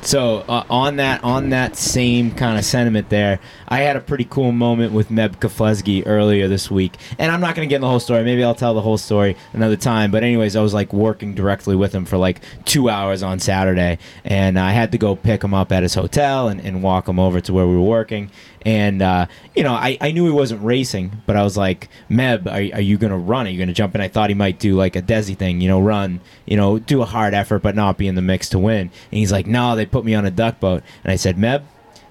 [0.02, 3.38] So uh, on that on that same kind of sentiment there,
[3.72, 7.54] I had a pretty cool moment with Meb Keflezighi earlier this week, and I'm not
[7.54, 8.22] going to get in the whole story.
[8.22, 10.10] Maybe I'll tell the whole story another time.
[10.10, 13.96] But anyways, I was like working directly with him for like two hours on Saturday,
[14.26, 17.18] and I had to go pick him up at his hotel and, and walk him
[17.18, 18.30] over to where we were working.
[18.60, 22.46] And uh, you know, I, I knew he wasn't racing, but I was like, Meb,
[22.46, 23.46] are, are you going to run?
[23.46, 24.02] Are you going to jump in?
[24.02, 27.00] I thought he might do like a Desi thing, you know, run, you know, do
[27.00, 28.80] a hard effort, but not be in the mix to win.
[28.80, 30.82] And he's like, no, they put me on a duck boat.
[31.04, 31.62] And I said, Meb,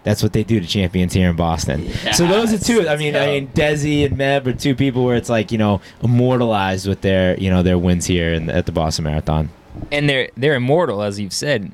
[0.03, 1.89] that's what they do to champions here in Boston.
[2.13, 2.87] so those are two.
[2.87, 5.81] I mean, I mean, Desi and Meb are two people where it's like you know
[6.03, 9.49] immortalized with their you know their wins here in, at the Boston Marathon.
[9.91, 11.71] and they're they're immortal as you've said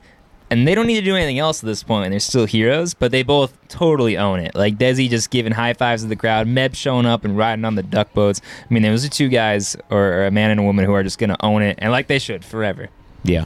[0.50, 2.94] and they don't need to do anything else at this point and they're still heroes
[2.94, 6.48] but they both totally own it like desi just giving high fives to the crowd
[6.48, 9.76] meb showing up and riding on the duck boats i mean those are two guys
[9.90, 11.92] or, or a man and a woman who are just going to own it and
[11.92, 12.88] like they should forever
[13.24, 13.46] Yeah.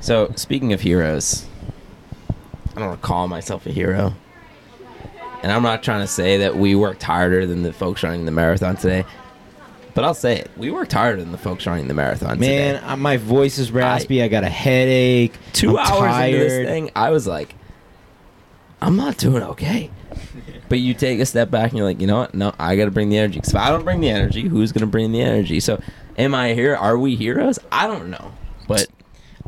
[0.00, 1.46] So speaking of heroes,
[2.76, 4.14] I don't call myself a hero,
[5.42, 8.30] and I'm not trying to say that we worked harder than the folks running the
[8.32, 9.04] marathon today.
[9.94, 12.86] But I'll say it: we worked harder than the folks running the marathon Man, today.
[12.86, 14.22] uh, my voice is raspy.
[14.22, 15.34] I, got a headache.
[15.54, 16.34] 2 I'm hours tired.
[16.34, 17.54] into this thing, I was like,
[18.82, 19.90] I'm not doing okay.
[20.68, 22.34] but you take a step back and you're like, you know what?
[22.34, 23.38] No, I got to bring the energy.
[23.38, 25.60] Because if I don't bring the energy, who's going to bring the energy?
[25.60, 25.80] So,
[26.18, 26.76] am I here?
[26.76, 27.58] Are we heroes?
[27.72, 28.32] I don't know.
[28.68, 28.88] But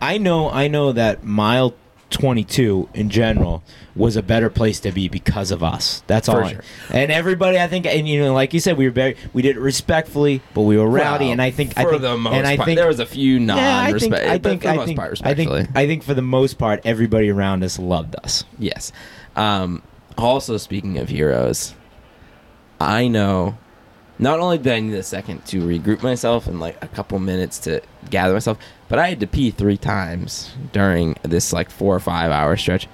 [0.00, 1.74] I know I know that mile
[2.10, 3.62] 22 in general
[3.94, 6.02] was a better place to be because of us.
[6.06, 6.44] That's For all.
[6.44, 6.62] I- sure.
[6.90, 9.56] And everybody I think and you know like you said we were very we did
[9.56, 12.34] it respectfully, but we were rowdy well, and I think for I think the most
[12.34, 14.14] and I part, think there was a few yeah, I think.
[14.14, 15.50] I think I think part, I think.
[15.74, 18.44] I think for the most part everybody around us loved us.
[18.58, 18.92] Yes.
[19.36, 19.82] Um,
[20.16, 21.74] also, speaking of heroes,
[22.80, 23.56] I know
[24.18, 27.58] not only did I need a second to regroup myself and like a couple minutes
[27.60, 32.00] to gather myself, but I had to pee three times during this like four or
[32.00, 32.88] five hour stretch.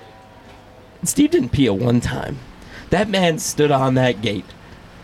[1.02, 2.38] Steve didn't pee at one time.
[2.90, 4.44] That man stood on that gate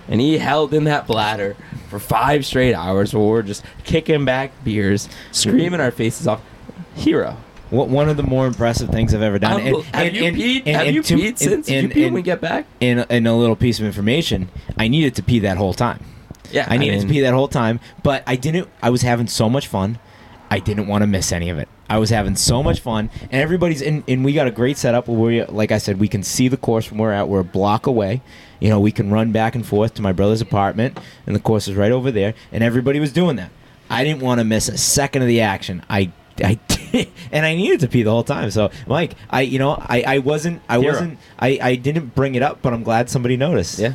[0.08, 1.56] and he held in that bladder
[1.88, 6.42] for five straight hours while we're just kicking back beers, screaming our faces off.
[6.94, 7.36] Hero.
[7.70, 9.60] What one of the more impressive things I've ever done.
[9.60, 10.66] Unbel- have you peed?
[10.66, 11.66] have you to- peed since?
[11.66, 12.66] Did you and- pee when we get back?
[12.80, 16.00] in, in a little piece of information, I needed to pee that whole time.
[16.52, 18.68] Yeah, I needed mean- to pee that whole time, but I didn't.
[18.82, 19.98] I was having so much fun.
[20.52, 21.68] I didn't want to miss any of it.
[21.88, 24.02] I was having so much fun, and everybody's in.
[24.08, 26.56] And we got a great setup where we, like I said, we can see the
[26.56, 27.28] course from where we're at.
[27.28, 28.20] We're a block away.
[28.58, 31.68] You know, we can run back and forth to my brother's apartment, and the course
[31.68, 32.34] is right over there.
[32.52, 33.50] And everybody was doing that.
[33.88, 35.82] I didn't want to miss a second of the action.
[35.88, 36.10] I,
[36.44, 38.50] I did, and I needed to pee the whole time.
[38.50, 40.92] So, Mike, I, you know, I, I wasn't, I Hero.
[40.92, 43.78] wasn't, I, I didn't bring it up, but I'm glad somebody noticed.
[43.78, 43.94] Yeah.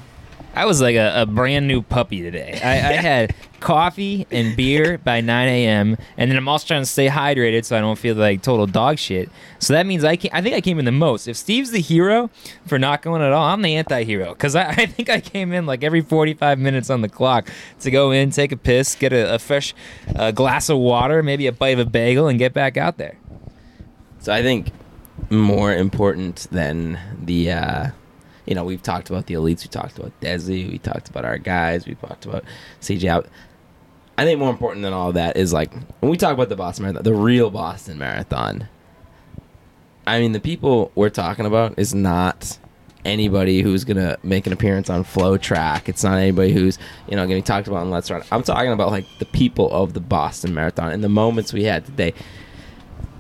[0.55, 2.59] I was like a, a brand new puppy today.
[2.63, 5.97] I, I had coffee and beer by 9 a.m.
[6.17, 8.97] and then I'm also trying to stay hydrated so I don't feel like total dog
[8.99, 9.29] shit.
[9.59, 11.27] So that means I can I think I came in the most.
[11.27, 12.29] If Steve's the hero
[12.65, 15.65] for not going at all, I'm the anti-hero because I, I think I came in
[15.65, 17.49] like every 45 minutes on the clock
[17.81, 19.73] to go in, take a piss, get a, a fresh
[20.15, 23.17] uh, glass of water, maybe a bite of a bagel, and get back out there.
[24.19, 24.71] So I think
[25.29, 27.89] more important than the, uh,
[28.45, 31.37] you know, we've talked about the elites, we talked about Desi, we talked about our
[31.37, 32.43] guys, we talked about
[32.81, 33.27] CJ out.
[34.17, 36.83] I think more important than all that is like when we talk about the Boston
[36.83, 38.67] Marathon, the real Boston Marathon.
[40.07, 42.57] I mean, the people we're talking about is not
[43.03, 45.87] anybody who's gonna make an appearance on FloTrack.
[45.89, 46.77] It's not anybody who's
[47.07, 48.25] you know gonna be talked about on LetsRun.
[48.31, 51.85] I'm talking about like the people of the Boston Marathon and the moments we had
[51.85, 52.13] today.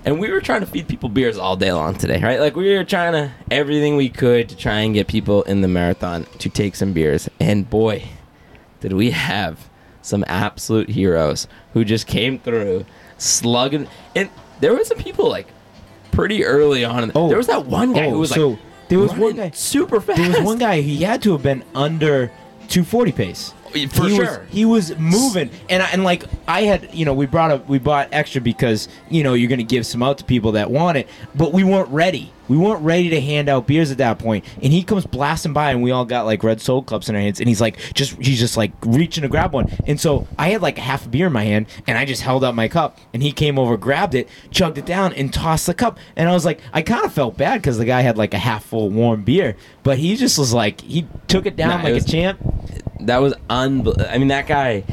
[0.05, 2.39] And we were trying to feed people beers all day long today, right?
[2.39, 5.67] Like we were trying to everything we could to try and get people in the
[5.67, 7.27] marathon to take some beers.
[7.39, 8.03] And boy,
[8.81, 9.67] did we have
[10.03, 12.85] some absolute heroes who just came through
[13.17, 13.87] slugging.
[14.15, 15.47] And there were some people like
[16.11, 17.01] pretty early on.
[17.03, 17.27] in the- Oh.
[17.27, 19.99] there was that one guy Oh, who was so like there was one guy- super
[19.99, 20.19] fast.
[20.19, 20.81] There was one guy.
[20.81, 22.27] He had to have been under
[22.67, 23.53] 240 pace.
[23.87, 24.39] For he sure.
[24.39, 27.67] Was, he was moving, and I, and like I had, you know, we brought up,
[27.67, 30.97] we bought extra because you know you're gonna give some out to people that want
[30.97, 32.31] it, but we weren't ready.
[32.47, 34.45] We weren't ready to hand out beers at that point.
[34.61, 37.21] And he comes blasting by, and we all got like red soul cups in our
[37.21, 39.71] hands, and he's like, just he's just like reaching to grab one.
[39.87, 42.21] And so I had like a half a beer in my hand, and I just
[42.21, 45.65] held out my cup, and he came over, grabbed it, chugged it down, and tossed
[45.65, 45.97] the cup.
[46.15, 48.37] And I was like, I kind of felt bad because the guy had like a
[48.39, 51.83] half full warm beer, but he just was like, he took it down Nah, it
[51.85, 52.39] like was- a champ.
[53.01, 54.05] that was unbelievable.
[54.09, 54.83] I mean, that guy.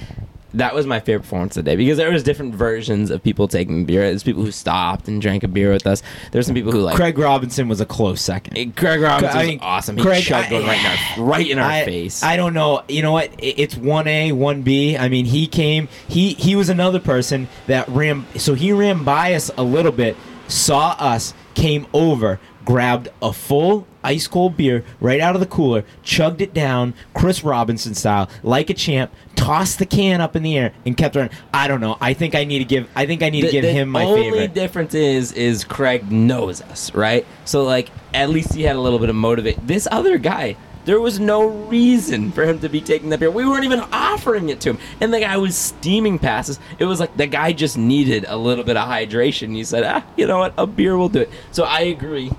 [0.54, 4.02] That was my favorite performance today because there was different versions of people taking beer.
[4.02, 6.02] There's people who stopped and drank a beer with us.
[6.30, 8.56] There's some people who like Craig Robinson was a close second.
[8.56, 9.96] Hey, Craig Robinson I was awesome.
[9.96, 10.86] He Craig, chugged I- one right in
[11.20, 12.22] our right in our I, face.
[12.22, 12.82] I don't know.
[12.88, 13.30] You know what?
[13.38, 14.96] It's one A, one B.
[14.96, 15.88] I mean, he came.
[16.08, 18.26] He he was another person that ran.
[18.36, 20.16] So he ran by us a little bit,
[20.48, 25.84] saw us, came over, grabbed a full ice cold beer right out of the cooler,
[26.02, 29.12] chugged it down, Chris Robinson style, like a champ.
[29.42, 31.32] Tossed the can up in the air and kept running.
[31.52, 31.96] I don't know.
[32.00, 32.88] I think I need to give.
[32.94, 34.22] I think I need to give him my favorite.
[34.22, 37.26] The only difference is is Craig knows us, right?
[37.44, 39.66] So like at least he had a little bit of motivate.
[39.66, 43.30] This other guy, there was no reason for him to be taking that beer.
[43.30, 46.58] We weren't even offering it to him, and the guy was steaming past us.
[46.78, 49.54] It was like the guy just needed a little bit of hydration.
[49.54, 50.54] He said, "Ah, you know what?
[50.56, 52.30] A beer will do it." So I agree.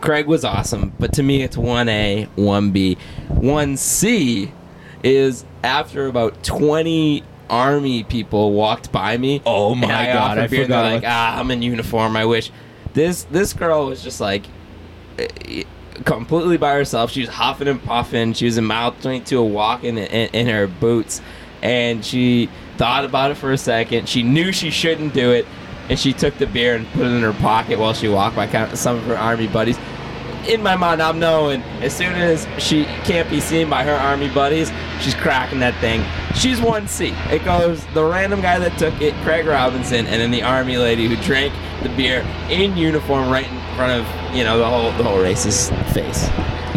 [0.00, 2.98] Craig was awesome, but to me it's 1A, 1B.
[3.30, 4.52] 1C
[5.06, 9.42] is after about 20 army people walked by me.
[9.46, 12.16] Oh my I God, I beer, and they're forgot like, ah, I'm in uniform.
[12.16, 12.50] I wish.
[12.92, 14.46] This this girl was just like
[15.18, 15.64] eh,
[16.04, 17.10] completely by herself.
[17.10, 18.32] She was huffing and puffing.
[18.32, 21.20] She was in mile 22 walking in, in, in her boots,
[21.62, 24.08] and she thought about it for a second.
[24.08, 25.46] She knew she shouldn't do it,
[25.88, 28.46] and she took the beer and put it in her pocket while she walked by
[28.74, 29.78] some of her army buddies.
[30.48, 34.28] In my mind, I'm knowing as soon as she can't be seen by her army
[34.28, 36.04] buddies, she's cracking that thing.
[36.36, 37.08] She's one C.
[37.30, 41.08] It goes the random guy that took it, Craig Robinson, and then the army lady
[41.08, 45.04] who drank the beer in uniform right in front of you know the whole the
[45.04, 46.28] whole race's face.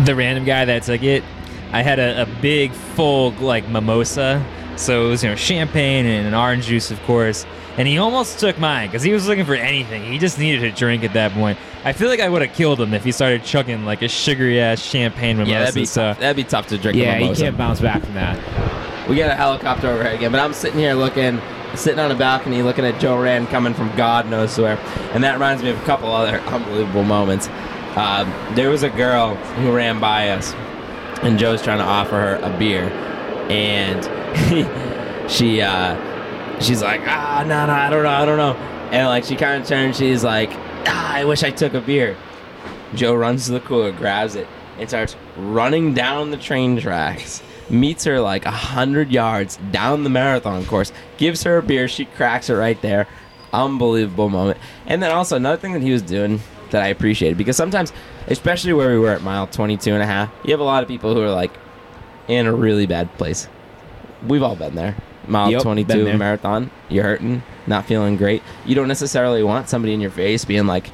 [0.05, 1.23] the random guy that took it,
[1.71, 4.43] I had a, a big full like mimosa,
[4.77, 7.45] so it was you know champagne and an orange juice, of course.
[7.79, 10.03] And he almost took mine because he was looking for anything.
[10.03, 11.57] He just needed a drink at that point.
[11.85, 14.59] I feel like I would have killed him if he started chugging like a sugary
[14.59, 15.51] ass champagne mimosa.
[15.51, 16.13] Yeah, that'd be so.
[16.15, 16.97] That'd be tough to drink.
[16.97, 17.43] Yeah, you mimosa.
[17.43, 19.07] can't bounce back from that.
[19.07, 21.39] We got a helicopter overhead again, but I'm sitting here looking,
[21.73, 24.77] sitting on a balcony, looking at Joe Rand coming from God knows where,
[25.13, 27.47] and that reminds me of a couple other unbelievable moments.
[27.95, 30.53] Um, there was a girl who ran by us,
[31.23, 32.89] and Joe's trying to offer her a beer,
[33.49, 35.95] and she uh,
[36.59, 38.53] she's like, ah, no, no, I don't know, I don't know,
[38.91, 40.49] and like she kind of turns, she's like,
[40.87, 42.17] ah, I wish I took a beer.
[42.95, 47.43] Joe runs to the cooler, grabs it, and starts running down the train tracks.
[47.69, 50.91] Meets her like a hundred yards down the marathon course.
[51.17, 51.87] Gives her a beer.
[51.87, 53.07] She cracks it right there.
[53.53, 54.57] Unbelievable moment.
[54.87, 56.39] And then also another thing that he was doing
[56.71, 57.93] that I appreciated because sometimes,
[58.27, 60.89] especially where we were at mile 22 and a half, you have a lot of
[60.89, 61.51] people who are like
[62.27, 63.47] in a really bad place.
[64.27, 64.95] We've all been there.
[65.29, 66.71] Mile Yep, 22 marathon.
[66.89, 68.41] You're hurting, not feeling great.
[68.65, 70.89] You don't necessarily want somebody in your face being like,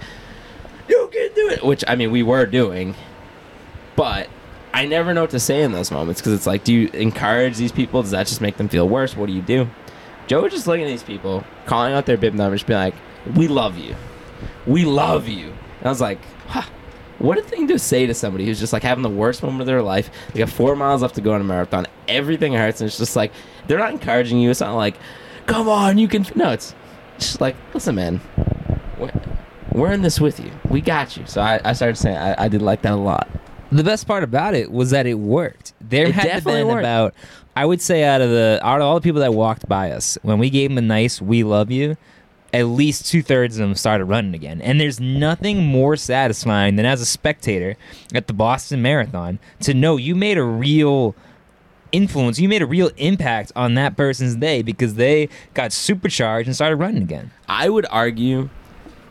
[0.87, 2.95] you can do it which i mean we were doing.
[3.95, 4.29] But
[4.73, 7.57] i never know what to say in those moments because it's like do you encourage
[7.57, 8.01] these people?
[8.01, 9.15] Does that just make them feel worse?
[9.15, 9.69] What do you do?
[10.27, 12.95] Joe was just looking at these people calling out their bib numbers being like
[13.35, 13.95] we love you.
[14.67, 15.47] We love you.
[15.79, 16.69] And i was like huh,
[17.19, 19.67] what a thing to say to somebody who's just like having the worst moment of
[19.67, 22.87] their life they got four miles left to go in a marathon everything hurts and
[22.87, 23.31] it's just like
[23.67, 24.95] they're not encouraging you it's not like
[25.45, 26.75] come on you can no it's
[27.17, 28.19] just like listen man
[28.97, 29.11] we're,
[29.71, 30.51] we're in this with you.
[30.69, 31.25] We got you.
[31.25, 33.27] So I, I started saying I, I did like that a lot.
[33.71, 35.73] the best part about it was that it worked.
[35.81, 36.79] There It had been worked.
[36.79, 37.13] about,
[37.57, 40.17] I would say, out of the out of all the people that walked by us,
[40.21, 41.97] when we gave them a nice "We love you,"
[42.55, 44.61] at least two thirds of them started running again.
[44.61, 47.75] And there's nothing more satisfying than as a spectator
[48.13, 51.15] at the Boston Marathon to know you made a real
[51.91, 56.55] influence, you made a real impact on that person's day because they got supercharged and
[56.55, 57.31] started running again.
[57.49, 58.49] I would argue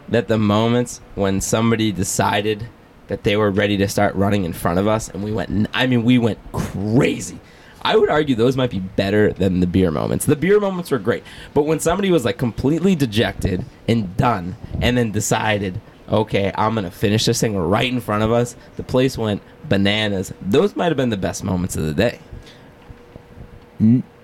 [0.09, 2.67] that the moments when somebody decided
[3.09, 5.87] that they were ready to start running in front of us and we went, I
[5.87, 7.39] mean we went crazy.
[7.85, 10.25] I would argue those might be better than the beer moments.
[10.25, 14.97] The beer moments were great, but when somebody was like completely dejected and done and
[14.97, 19.19] then decided, "Okay, I'm to finish this thing right in front of us." The place
[19.19, 20.33] went bananas.
[20.41, 22.19] Those might have been the best moments of the day.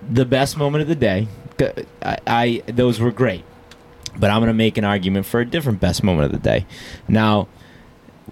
[0.09, 1.27] the best moment of the day.
[2.01, 3.43] I, I those were great,
[4.17, 6.65] but I'm gonna make an argument for a different best moment of the day.
[7.07, 7.47] Now,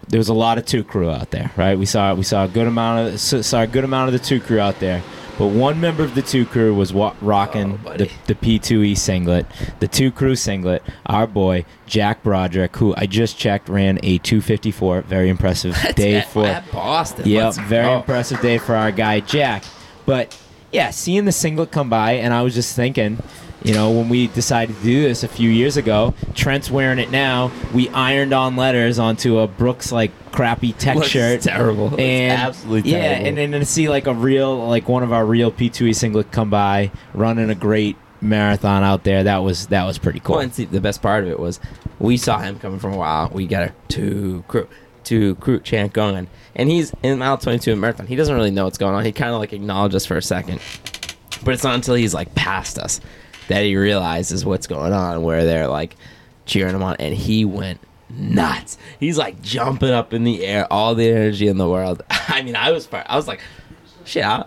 [0.08, 1.78] there was a lot of two crew out there, right?
[1.78, 4.39] We saw we saw a good amount of saw a good amount of the two
[4.39, 5.04] crew out there,
[5.39, 9.45] but one member of the two crew was wa- rocking Oh, the, the P2E singlet,
[9.80, 10.84] the two crew singlet.
[11.08, 15.02] Our boy Jack Broderick, who I just checked, ran a 254.
[15.04, 17.28] Very impressive day at, for at Boston.
[17.28, 17.97] Yep, Let's very go.
[17.97, 19.63] impressive day for our guy Jack.
[20.06, 20.38] But
[20.71, 23.17] yeah, seeing the singlet come by, and I was just thinking,
[23.63, 27.12] you know, when we decided to do this a few years ago, Trent's wearing it
[27.12, 27.52] now.
[27.74, 31.41] We ironed on letters onto a Brooks like crappy tech Looks shirt.
[31.41, 31.88] terrible.
[31.93, 33.28] It's And absolutely yeah, terrible.
[33.28, 36.50] and then to see like a real, like one of our real P2E singlet come
[36.50, 39.24] by, running a great marathon out there.
[39.24, 40.36] That was that was pretty cool.
[40.36, 41.60] Well, and see, the best part of it was
[42.00, 43.30] we saw him coming from a while.
[43.34, 44.67] We got a two crew,
[45.04, 48.08] two crew chant going, and he's in mile 22 in marathon.
[48.08, 49.04] He doesn't really know what's going on.
[49.04, 50.62] He kind of like acknowledges us for a second,
[51.43, 53.02] but it's not until he's like past us
[53.50, 55.22] that he realizes what's going on.
[55.22, 55.96] Where they're like
[56.46, 58.78] cheering him on, and he went nuts.
[59.00, 62.02] He's like jumping up in the air, all the energy in the world.
[62.10, 63.42] I mean, I was, far- I was like,
[64.06, 64.24] shit.
[64.24, 64.46] I,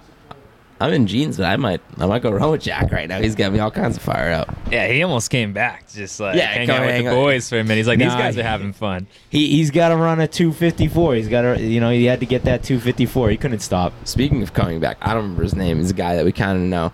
[0.80, 3.20] I'm in jeans, but I might, I might go run with Jack right now.
[3.20, 4.52] He's got me all kinds of fired up.
[4.68, 7.14] Yeah, he almost came back, just like Yeah, hang out with hang the out.
[7.14, 7.76] boys for a minute.
[7.76, 9.06] He's like, these guys are having fun.
[9.30, 11.14] he he's got to run a 254.
[11.14, 13.30] He's got to, you know, he had to get that 254.
[13.30, 13.92] He couldn't stop.
[14.08, 15.76] Speaking of coming back, I don't remember his name.
[15.78, 16.92] He's a guy that we kind of know.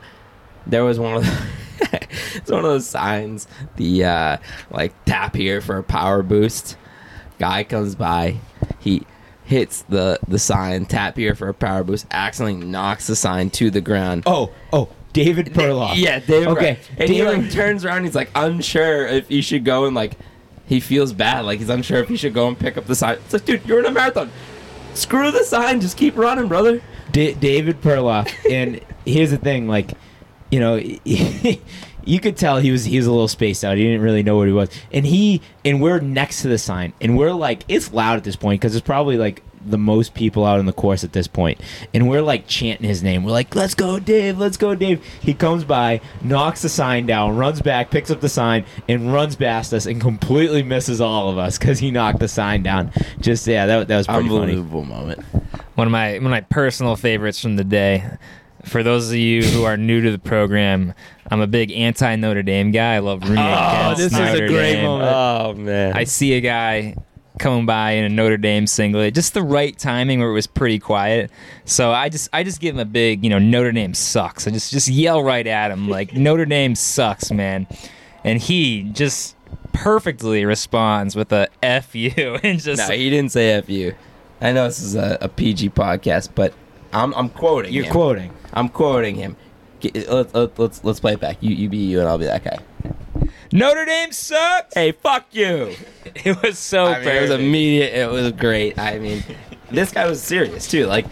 [0.68, 1.48] There was one of the,
[2.36, 3.46] it's one of those signs.
[3.76, 4.36] The uh,
[4.70, 6.76] like tap here for a power boost.
[7.38, 8.38] Guy comes by,
[8.80, 9.06] he
[9.44, 12.06] hits the the sign tap here for a power boost.
[12.10, 14.24] Accidentally knocks the sign to the ground.
[14.26, 15.94] Oh, oh, David Perloff.
[15.96, 16.48] Yeah, David.
[16.48, 18.04] Okay, Okay, and he David- like turns around.
[18.04, 20.14] He's like unsure if he should go and like
[20.66, 21.44] he feels bad.
[21.44, 23.14] Like he's unsure if he should go and pick up the sign.
[23.24, 24.30] It's like, dude, you're in a marathon.
[24.94, 25.80] Screw the sign.
[25.80, 26.82] Just keep running, brother.
[27.12, 28.30] Da- David Perloff.
[28.50, 29.92] and here's the thing, like,
[30.50, 33.76] you know, you could tell he was he was a little spaced out.
[33.76, 36.92] He didn't really know what he was, and he and we're next to the sign,
[37.00, 40.44] and we're like it's loud at this point because it's probably like the most people
[40.44, 41.60] out on the course at this point.
[41.92, 43.24] and we're like chanting his name.
[43.24, 44.38] We're like, "Let's go, Dave!
[44.38, 48.28] Let's go, Dave!" He comes by, knocks the sign down, runs back, picks up the
[48.28, 52.28] sign, and runs past us, and completely misses all of us because he knocked the
[52.28, 52.92] sign down.
[53.20, 54.52] Just yeah, that, that was pretty funny.
[54.52, 55.24] Unbelievable moment.
[55.74, 58.04] One of my one of my personal favorites from the day.
[58.64, 60.94] For those of you who are new to the program,
[61.30, 62.94] I'm a big anti Notre Dame guy.
[62.96, 64.84] I love rooting Oh, against this is a great Dame.
[64.84, 65.10] moment.
[65.14, 65.92] Oh man.
[65.96, 66.96] I see a guy
[67.38, 70.78] coming by in a Notre Dame singlet, just the right timing where it was pretty
[70.80, 71.30] quiet.
[71.64, 74.46] So I just I just give him a big, you know, Notre Dame sucks.
[74.48, 77.66] I just just yell right at him like Notre Dame sucks, man.
[78.24, 79.36] And he just
[79.72, 82.10] perfectly responds with a F you
[82.42, 83.94] and just no, he didn't say F you.
[84.40, 86.52] I know this is a, a PG podcast, but
[86.92, 87.72] I'm I'm quoting.
[87.72, 87.92] You're him.
[87.92, 88.32] quoting.
[88.52, 89.36] I'm quoting him.
[89.82, 91.38] Let's uh, let's let's, let's play it back.
[91.40, 92.58] You you be you and I'll be that guy.
[93.52, 94.74] Notre Dame sucks.
[94.74, 95.74] Hey, fuck you.
[96.24, 97.94] It was so I mean, it was immediate.
[97.94, 98.78] It was great.
[98.78, 99.22] I mean,
[99.70, 100.86] this guy was serious too.
[100.86, 101.04] Like,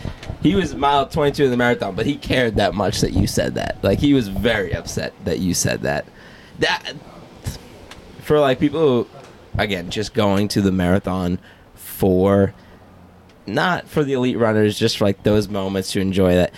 [0.42, 3.54] he was mile 22 in the marathon, but he cared that much that you said
[3.54, 3.78] that.
[3.84, 6.06] Like, he was very upset that you said that.
[6.60, 6.94] That
[8.22, 9.08] for like people who,
[9.58, 11.38] again, just going to the marathon
[11.74, 12.54] for
[13.46, 16.52] not for the elite runners, just for like those moments to enjoy that.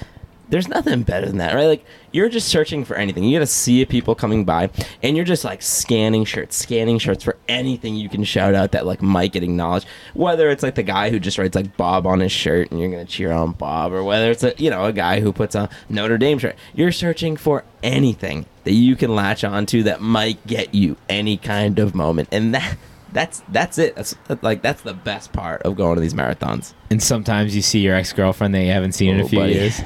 [0.51, 1.67] There's nothing better than that, right?
[1.67, 3.23] Like you're just searching for anything.
[3.25, 4.71] You got to see people coming by,
[5.03, 8.87] and you're just like scanning shirts, scanning shirts for anything you can shout out that
[8.87, 9.87] like might get acknowledged.
[10.15, 12.91] Whether it's like the guy who just writes like Bob on his shirt, and you're
[12.91, 15.69] gonna cheer on Bob, or whether it's a you know a guy who puts on
[15.91, 16.57] Notre Dame shirt.
[16.75, 21.79] You're searching for anything that you can latch onto that might get you any kind
[21.79, 22.79] of moment, and that
[23.13, 23.97] that's that's it.
[23.97, 26.75] That's like that's the best part of going to these marathons.
[26.91, 29.39] And sometimes you see your ex girlfriend that you haven't seen in Oh, a few
[29.39, 29.53] buddy.
[29.55, 29.81] years.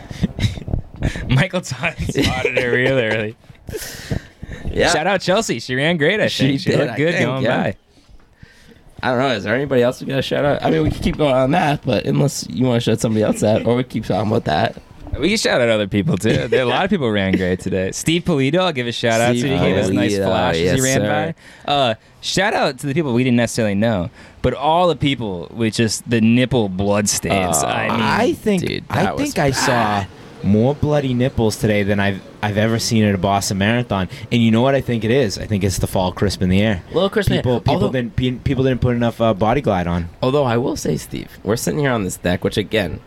[1.28, 3.36] Michael Todd spotted it real early.
[4.70, 4.88] Yeah.
[4.92, 5.58] Shout out Chelsea.
[5.60, 6.20] She ran great.
[6.20, 7.62] I She think she, did, looked good think, going yeah.
[7.62, 7.76] by.
[9.02, 9.28] I don't know.
[9.34, 10.62] Is there anybody else we got to shout out?
[10.62, 13.24] I mean, we can keep going on that, but unless you want to shout somebody
[13.24, 14.80] else out, or we keep talking about that.
[15.18, 16.48] We can shout out other people too.
[16.48, 17.92] There, a lot of people ran great today.
[17.92, 19.38] Steve Polito, I'll give a shout out to.
[19.38, 21.34] Steve He gave us a nice Polito, flash as yes, he ran sir.
[21.66, 21.72] by.
[21.72, 25.74] Uh, shout out to the people we didn't necessarily know, but all the people with
[25.74, 27.56] just the nipple blood stains.
[27.62, 30.06] Oh, I mean, I think dude, I that was think I saw
[30.42, 34.08] more bloody nipples today than I've I've ever seen at a Boston Marathon.
[34.32, 35.38] And you know what I think it is?
[35.38, 36.82] I think it's the fall crisp in the air.
[36.92, 37.42] Little crisp in the air.
[37.42, 40.08] People people Although- didn't people didn't put enough uh, body glide on.
[40.22, 43.00] Although I will say, Steve, we're sitting here on this deck, which again,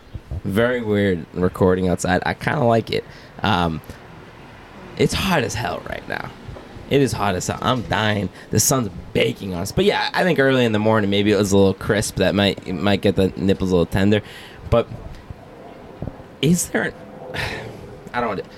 [0.45, 2.21] very weird recording outside.
[2.25, 3.03] I kind of like it.
[3.41, 3.81] Um,
[4.97, 6.31] it's hot as hell right now.
[6.89, 7.57] It is hot as hell.
[7.61, 8.29] I'm dying.
[8.51, 9.71] The sun's baking on us.
[9.71, 12.17] But yeah, I think early in the morning maybe it was a little crisp.
[12.17, 14.21] That might it might get the nipples a little tender.
[14.69, 14.87] But
[16.41, 16.93] is there?
[18.13, 18.49] I don't want to.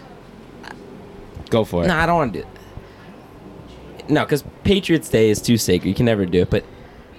[1.49, 1.87] Go for it.
[1.87, 2.47] No, I don't want to do.
[3.99, 4.09] It.
[4.09, 5.87] No, because Patriots Day is too sacred.
[5.87, 6.49] You can never do it.
[6.49, 6.65] But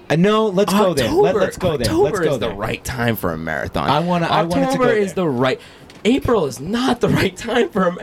[0.09, 1.11] Uh, no, let's go there.
[1.11, 1.87] Let, us go there.
[1.87, 2.49] October let's go is there.
[2.49, 3.89] the right time for a marathon.
[3.89, 5.61] I wanted to October is the right.
[6.05, 7.91] April is not the right time for a.
[7.93, 8.01] ma-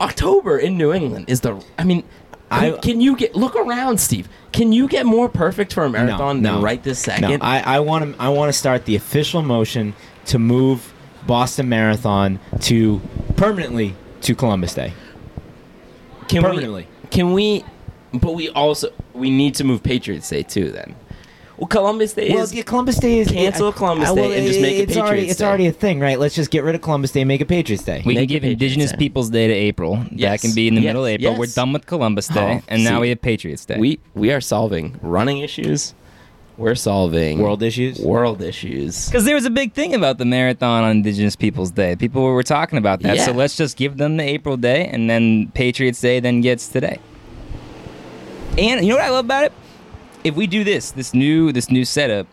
[0.00, 1.62] October in New England is the.
[1.78, 2.04] I mean,
[2.50, 4.28] I- can, you get look around, Steve?
[4.52, 6.54] Can you get more perfect for a marathon no.
[6.54, 7.42] than right this No, second?
[7.42, 9.94] I, I want to I want to start the official motion
[10.26, 10.92] to move
[11.26, 13.00] Boston Marathon to
[13.36, 14.92] permanently to Columbus Day.
[16.28, 16.86] can permanently.
[17.02, 17.64] We, can we?
[18.12, 20.70] But we also we need to move Patriots Day too.
[20.70, 20.94] Then,
[21.62, 22.54] well, Columbus Day Well, is.
[22.54, 25.10] yeah, Columbus Day is Cancel I- Columbus I- Day and just make it it's already
[25.12, 25.46] Patriots it's Day.
[25.46, 26.18] already a thing, right?
[26.18, 28.02] Let's just get rid of Columbus Day and make it Patriots Day.
[28.04, 28.96] we can Make give it Indigenous Day.
[28.98, 29.96] Peoples Day to April.
[29.96, 30.42] That Yes.
[30.42, 30.88] can be in the Yes.
[30.90, 31.30] middle of April.
[31.32, 31.38] Yes.
[31.38, 33.00] We're done with Columbus oh, Day, Oh, and now see.
[33.02, 33.76] we have Patriots Day.
[33.78, 35.94] we we are solving running issues.
[36.58, 37.98] We're solving World issues.
[38.00, 39.06] world issues.
[39.06, 41.96] Because there was a big thing about the marathon on Indigenous Peoples Day.
[41.96, 43.18] People were talking about that.
[43.20, 43.36] So Yeah.
[43.38, 46.98] let's just give them the April day, and then Patriots Day then gets today.
[48.58, 49.52] And you know what I love about it?
[50.24, 52.26] If we do this, this new this new setup,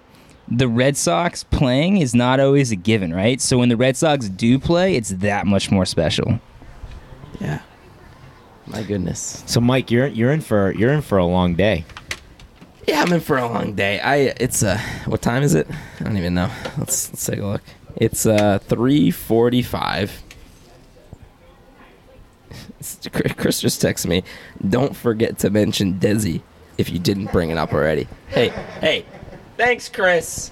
[0.47, 3.39] the Red Sox playing is not always a given, right?
[3.41, 6.39] So when the Red Sox do play, it's that much more special.
[7.39, 7.61] Yeah.
[8.67, 9.43] My goodness.
[9.47, 11.85] So Mike, you're you're in for you're in for a long day.
[12.87, 13.99] Yeah, I'm in for a long day.
[13.99, 15.67] I it's uh what time is it?
[15.99, 16.51] I don't even know.
[16.77, 17.61] Let's let's take a look.
[17.95, 20.11] It's uh 3:45.
[23.37, 24.23] Chris just texted me.
[24.67, 26.41] Don't forget to mention Desi
[26.79, 28.07] if you didn't bring it up already.
[28.29, 28.49] Hey,
[28.79, 29.05] hey,
[29.57, 30.49] thanks, Chris.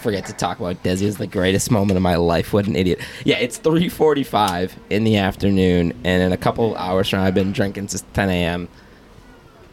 [0.00, 1.02] Forget to talk about Desi.
[1.02, 2.52] It's the greatest moment of my life.
[2.52, 2.98] What an idiot.
[3.24, 7.52] Yeah, it's 3:45 in the afternoon, and in a couple hours from now, I've been
[7.52, 8.68] drinking since 10 a.m.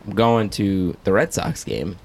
[0.06, 1.98] I'm going to the Red Sox game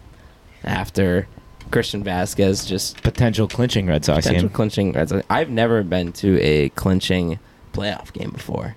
[0.64, 1.28] after
[1.70, 4.54] Christian Vázquez just Potential clinching Red Sox potential game.
[4.54, 5.26] clinching Red Sox.
[5.28, 7.38] I've never been to a clinching
[7.72, 8.76] playoff game before,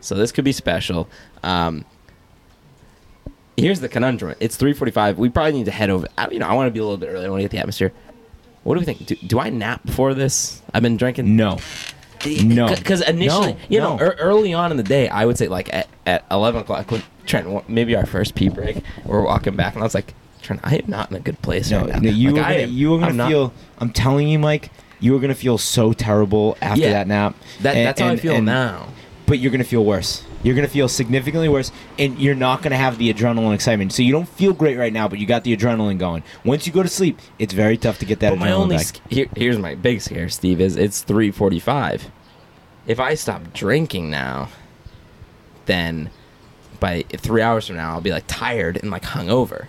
[0.00, 1.08] so this could be special.
[1.42, 1.84] Um,
[3.56, 4.34] here's the conundrum.
[4.40, 5.16] It's 3:45.
[5.16, 6.06] We probably need to head over.
[6.18, 7.26] I- You know, I want to be a little bit early.
[7.26, 7.92] I want to get the atmosphere.
[8.62, 9.06] What do we think?
[9.06, 10.62] Do, do I nap before this?
[10.72, 11.36] I've been drinking.
[11.36, 11.58] No.
[12.42, 12.68] No.
[12.74, 14.02] Because initially, No, you know, no.
[14.02, 17.02] ear early on in the day, I would say like at, at 11 o'clock, when
[17.26, 20.76] Trent, maybe our first pee break, we're walking back, and I was like, Trent, I
[20.76, 21.98] am not in a good place No, right now.
[21.98, 23.52] no, you Like, were gonna, am- you were I'm gonna not- feel.
[23.78, 24.70] I'm telling you, Mike.
[25.00, 26.92] You were gonna feel so terrible after Yeah.
[26.92, 27.34] that nap.
[27.60, 28.86] That, And- that's how I feel and- now.
[29.26, 30.22] But you're gonna feel worse.
[30.44, 33.92] You're gonna feel significantly worse, and you're not gonna have the adrenaline excitement.
[33.92, 36.22] So you don't feel great right now, but you got the adrenaline going.
[36.44, 38.78] Once you go to sleep, it's very tough to get that But my adrenaline only
[38.78, 40.60] sc- here, here's my big scare, Steve.
[40.60, 42.02] Is it's 3:45.
[42.86, 44.48] If I stop drinking now,
[45.64, 46.10] then
[46.78, 49.68] by three hours from now, I'll be like tired and like hungover.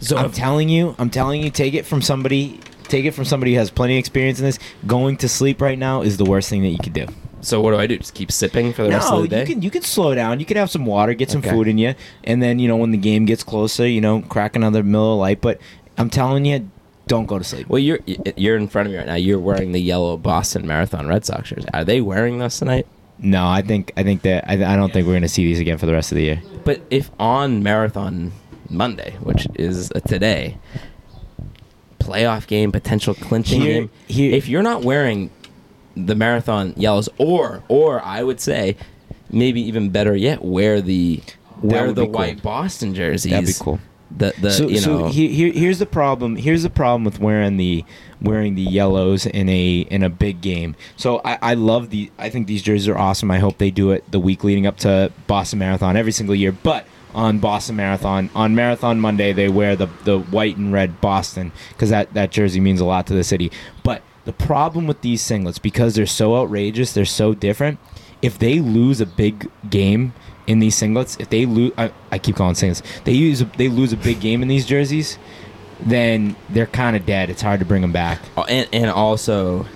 [0.00, 2.58] So I'm if- telling you, I'm telling you, take it from somebody.
[2.84, 4.58] Take it from somebody who has plenty of experience in this.
[4.84, 7.06] Going to sleep right now is the worst thing that you could do.
[7.42, 7.96] So what do I do?
[7.98, 9.40] Just keep sipping for the rest of the day?
[9.40, 10.40] you can you can slow down.
[10.40, 11.50] You can have some water, get some Okay.
[11.50, 14.56] food in you, and then you know when the game gets closer, you know, crack
[14.56, 15.40] another Miller Lite.
[15.40, 15.58] But
[15.96, 16.70] I'm telling you,
[17.06, 17.68] don't go to sleep.
[17.68, 18.00] Well, you're
[18.36, 19.14] you're in front of me right now.
[19.14, 21.66] You're wearing the yellow Boston Marathon Red Sox shirts.
[21.72, 22.86] Are they wearing those tonight?
[23.18, 25.78] No, I think I think that I, I don't think we're gonna see these again
[25.78, 26.42] for the rest of the year.
[26.64, 28.32] But if on Marathon
[28.68, 30.56] Monday, which is uh, today,
[31.98, 35.30] playoff game, potential clinching Here- game, here- if you're not wearing
[35.96, 38.76] the Marathon yellows, or or I would say
[39.30, 41.22] maybe even better yet, wear the
[41.62, 42.12] wear the be cool.
[42.12, 43.30] white Boston jerseys.
[43.30, 43.80] That'd be cool.
[44.16, 46.34] The the so, you so know he- here, here's the problem.
[46.36, 47.84] Here's the problem with wearing the
[48.20, 50.74] wearing the yellows in a in a big game.
[50.96, 52.10] So I, I love the.
[52.18, 53.30] I think these jerseys are awesome.
[53.30, 56.50] I hope they do it the week leading up to Boston Marathon every single year.
[56.50, 61.52] But on Boston Marathon on Marathon Monday, they wear the the white and red Boston
[61.68, 63.52] because that that jersey means a lot to the city.
[63.84, 67.80] But the problem with these singlets because they're so outrageous, they're so different.
[68.22, 70.12] If they lose a big game
[70.46, 72.82] in these singlets, if they lose, I, I keep calling singlets.
[73.02, 75.18] They use they lose a big game in these jerseys,
[75.80, 77.28] then they're kind of dead.
[77.28, 78.20] It's hard to bring them back.
[78.36, 79.66] Oh, and and also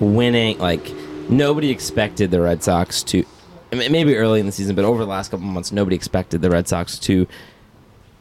[0.00, 0.92] winning like
[1.28, 3.24] nobody expected the Red Sox to
[3.70, 6.66] maybe early in the season, but over the last couple months, nobody expected the Red
[6.66, 7.28] Sox to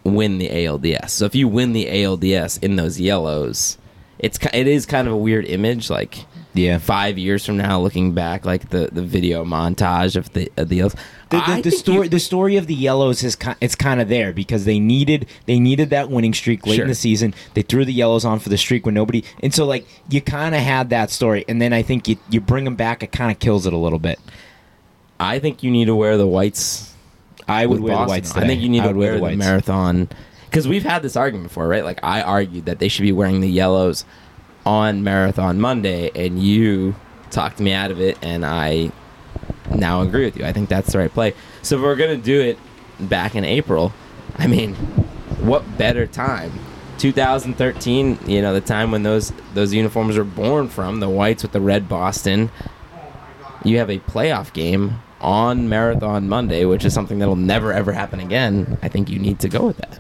[0.04, 1.10] win the ALDS.
[1.10, 3.80] So if you win the ALDS in those yellows,
[4.22, 5.90] it's it is kind of a weird image.
[5.90, 6.78] Like Yeah.
[6.78, 10.78] five years from now, looking back, like the, the video montage of the of the
[10.78, 10.96] yellows.
[11.30, 14.10] The, the, the story you- the story of the yellows is ki- it's kind of
[14.10, 16.84] there because they needed they needed that winning streak late Sure.
[16.86, 17.34] in the season.
[17.56, 20.54] They threw the yellows on for the streak when nobody and so like you kind
[20.54, 23.32] of had that story and then I think you you bring them back it kind
[23.32, 24.20] of kills it a little bit.
[25.20, 26.94] I think you need to wear the whites
[27.48, 28.06] I would wear Boston.
[28.08, 28.36] the whites.
[28.38, 29.38] I think you need I to would wear, the the, whites.
[29.38, 30.10] marathon
[30.52, 31.86] because we've had this argument before, right?
[31.86, 34.04] Like I argued that they should be wearing the yellows
[34.66, 36.94] on marathon Monday, and you
[37.30, 38.92] talked me out of it, and I
[39.74, 40.44] now agree with you.
[40.44, 41.34] I think that's the right play.
[41.62, 42.60] So if we're gonna do it
[43.00, 43.94] back in April,
[44.38, 44.76] I mean,
[45.40, 46.52] what better time?
[46.98, 51.54] 2013, you know, the time when those those uniforms were born from, the whites with
[51.54, 52.52] the red Boston.
[53.64, 58.20] You have a playoff game on Marathon Monday, which is something that'll never ever happen
[58.20, 58.78] again.
[58.82, 60.00] I think you need to go with that.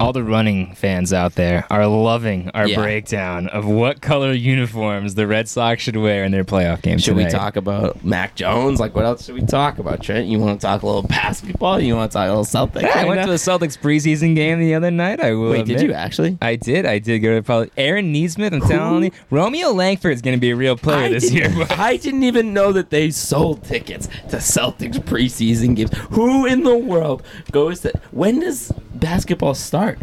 [0.00, 2.76] All the running fans out there are loving our Yeah.
[2.80, 7.16] breakdown of what color uniforms the Red Sox should wear in their playoff game Should
[7.16, 8.80] we talk about Mac Jones?
[8.80, 10.26] Like, what else should we talk about, Trent?
[10.26, 11.78] You want to talk a little basketball?
[11.80, 12.80] You want to talk a little Celtics?
[12.80, 15.20] Yeah, I went to the Celtics preseason game the other night.
[15.20, 16.38] I will Wait, did you actually?
[16.40, 16.86] I did.
[16.86, 18.54] I did go to probably Aaron Nesmith.
[18.54, 21.52] I'm telling you, Romeo Langford's going to be a real player I this year.
[21.72, 25.94] I didn't even know that they sold tickets to Celtics preseason games.
[26.12, 27.22] Who in the world
[27.52, 27.92] goes to?
[28.12, 29.98] When does basketball start?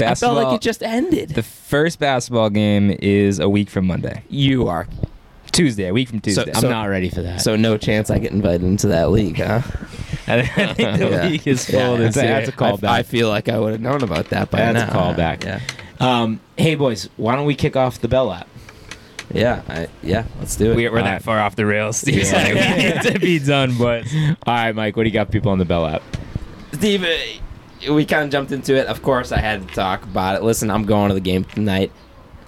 [0.00, 1.30] I felt like it just ended.
[1.30, 4.86] the first basketball game is a week from Monday, you are
[5.52, 5.88] Tuesday.
[5.88, 6.50] A week from Tuesday.
[6.54, 7.40] I'm So- not ready for that.
[7.40, 9.62] so no chance I get invited into that league, huh?
[10.26, 11.26] I think the Yeah.
[11.28, 12.28] league is full Yeah, that's a- year.
[12.32, 12.78] that's a call.
[12.84, 15.44] I, I feel like I would have known about that by That's a callback.
[15.44, 15.60] Yeah,
[16.00, 18.48] um, hey boys, why don't we kick off the Bell lap?
[19.32, 20.24] yeah, I, yeah.
[20.38, 20.76] Let's do it.
[20.76, 21.22] We're, we're All that right.
[21.22, 22.22] far off the rails, Steve.
[22.24, 22.32] Yeah.
[22.42, 24.12] Like, we need to be done, boys.
[24.14, 26.02] All right, Mike, what do you got people on the Bell lap?
[26.74, 27.08] Steve, uh,
[27.90, 28.86] we kind of jumped into it.
[28.86, 30.42] Of course, I had to talk about it.
[30.42, 31.92] Listen, I'm going to the game tonight.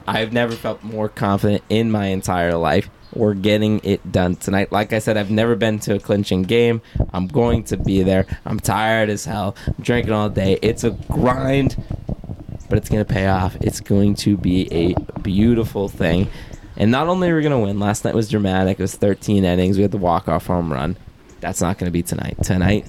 [0.07, 2.89] I've never felt more confident in my entire life.
[3.15, 4.71] We're getting it done tonight.
[4.73, 6.83] Like I said, I've never been to a clinching game.
[7.13, 8.27] I'm going to be there.
[8.45, 9.57] I'm tired as hell.
[9.67, 10.59] I'm drinking all day.
[10.63, 11.77] It's a grind,
[12.69, 13.57] but it's going to pay off.
[13.61, 16.29] It's going to be a beautiful thing.
[16.77, 18.79] And not only are we going to win, last night was dramatic.
[18.79, 19.77] It was 13 innings.
[19.77, 20.97] We had the walk-off home run.
[21.41, 22.37] That's not going to be tonight.
[22.43, 22.87] Tonight,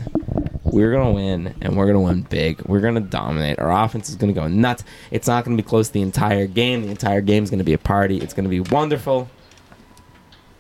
[0.72, 2.62] we're going to win, and we're going to win big.
[2.66, 3.60] We're going to dominate.
[3.60, 4.84] Our offense is going to go nuts.
[5.12, 6.84] It's not going to be close the entire game.
[6.84, 8.18] The entire game is going to be a party.
[8.18, 9.30] It's going to be wonderful.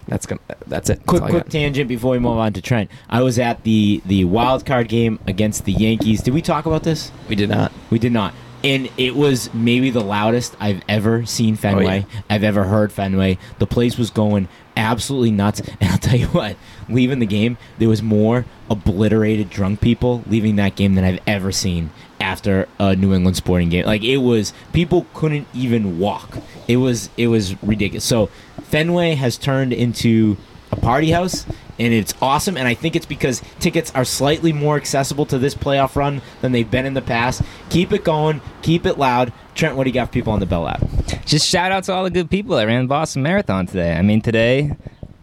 [0.07, 0.41] That's gonna.
[0.66, 0.95] That's it.
[0.95, 2.89] That's Quick, quick tangent before we move on to Trent.
[3.10, 6.24] I was at the the wild card game against the Yankees.
[6.24, 7.12] Did we talk about this?
[7.28, 7.72] We did not.
[7.91, 8.34] We did not.
[8.64, 12.05] And it was maybe the loudest I've ever seen Fenway.
[12.05, 12.22] Oh, yeah.
[12.30, 13.38] I've ever heard Fenway.
[13.60, 14.49] The place was going
[14.80, 15.62] absolutely nuts.
[15.82, 16.58] And I'll tell you what,
[16.90, 21.52] leaving the game, there was more obliterated drunk people leaving that game than I've ever
[21.52, 23.86] seen after a New England sporting game.
[23.86, 26.40] Like it was people couldn't even walk.
[26.68, 28.04] It was it was ridiculous.
[28.04, 28.28] So
[28.64, 30.38] Fenway has turned into
[30.72, 31.46] a party house
[31.80, 35.56] and it's awesome and i think it's because tickets are slightly more accessible to this
[35.56, 39.76] playoff run than they've been in the past keep it going keep it loud trent
[39.76, 40.82] what do you got for people on the bell lap
[41.26, 43.93] Just shout out to all the good people that ran the Boston Marathon today.
[43.93, 44.72] I mean, today,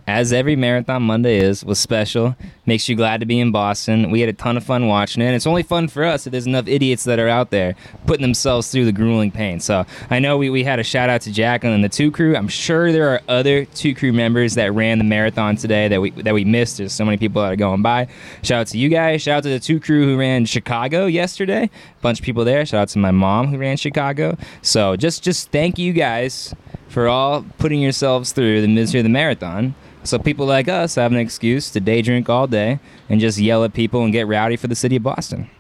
[0.06, 2.36] as every marathon Monday is, was special.
[2.64, 4.10] Makes you glad to be in Boston.
[4.10, 5.26] We had a ton of fun watching it.
[5.26, 7.74] And it's only fun for us if there's enough idiots that are out there
[8.06, 9.58] putting themselves through the grueling pain.
[9.58, 12.36] So I know we, we had a shout out to Jacqueline and the two crew.
[12.36, 16.10] I'm sure there are other two crew members that ran the marathon today that we
[16.10, 16.78] that we missed.
[16.78, 18.08] There's so many people that are going by.
[18.42, 19.22] Shout out to you guys.
[19.22, 21.68] Shout out to the two crew who ran Chicago yesterday.
[22.00, 22.64] Bunch of people there.
[22.64, 24.36] Shout out to my mom who ran Chicago.
[24.62, 26.54] So just just thank you guys
[26.88, 29.74] for all putting yourselves through the misery of the marathon.
[30.04, 32.78] So people like us have an excuse to day drink all day
[33.08, 35.50] and just yell at people and get rowdy for the city of Boston.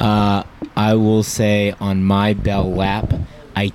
[0.00, 0.42] uh,
[0.76, 3.12] i will say on my bell lap
[3.56, 3.72] i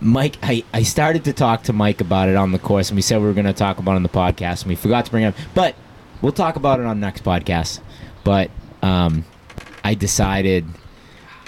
[0.00, 3.02] mike I, I started to talk to mike about it on the course and we
[3.02, 5.10] said we were going to talk about it on the podcast and we forgot to
[5.10, 5.74] bring it up but
[6.22, 7.80] we'll talk about it on next podcast
[8.24, 8.50] but
[8.82, 9.24] um,
[9.84, 10.64] i decided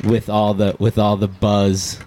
[0.05, 1.99] with all the with all the buzz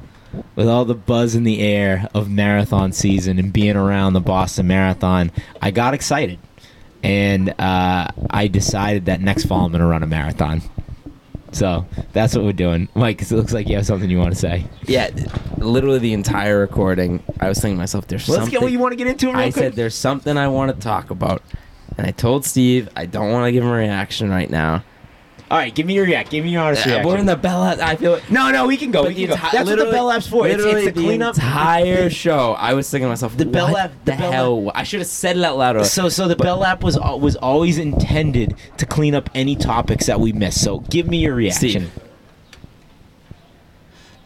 [0.56, 4.68] with all the buzz in the air of marathon season and being around the Boston
[4.68, 5.32] Marathon,
[5.62, 6.40] I got excited,
[7.04, 10.62] and uh, I decided that next fall I'm going to run a marathon.
[11.52, 13.20] So that's what we're doing, Mike.
[13.20, 14.66] 'cause It looks like you have something you want to say.
[14.88, 15.12] Yeah,
[15.58, 17.22] literally the entire recording.
[17.40, 19.28] I was thinking to myself, "There's Let's something." get what you want to get into.
[19.28, 19.56] Real I quick.
[19.56, 21.44] said, "There's something I want to talk about,"
[21.96, 24.84] and I told Steve, "I don't want to give him a reaction right now."
[25.54, 26.32] "All right, give me your react.
[26.32, 27.62] Give me your honest Uh, reaction." We're in the Bell.
[27.62, 28.20] I feel.
[28.30, 29.04] no, no, we can go.
[29.04, 29.36] But We can go.
[29.36, 30.48] That's what the Bell Lap's for.
[30.48, 31.36] It's, it's the cleanup.
[31.36, 32.54] entire show.
[32.54, 34.72] I was thinking to myself, The Bell Lap- the the hell?
[34.74, 35.86] I should have said it out loud.
[35.86, 40.08] So, so the Bell Lap was al- was always intended to clean up any topics
[40.08, 40.62] that we missed.
[40.64, 41.70] So, give me your reaction.
[41.70, 41.92] Steve.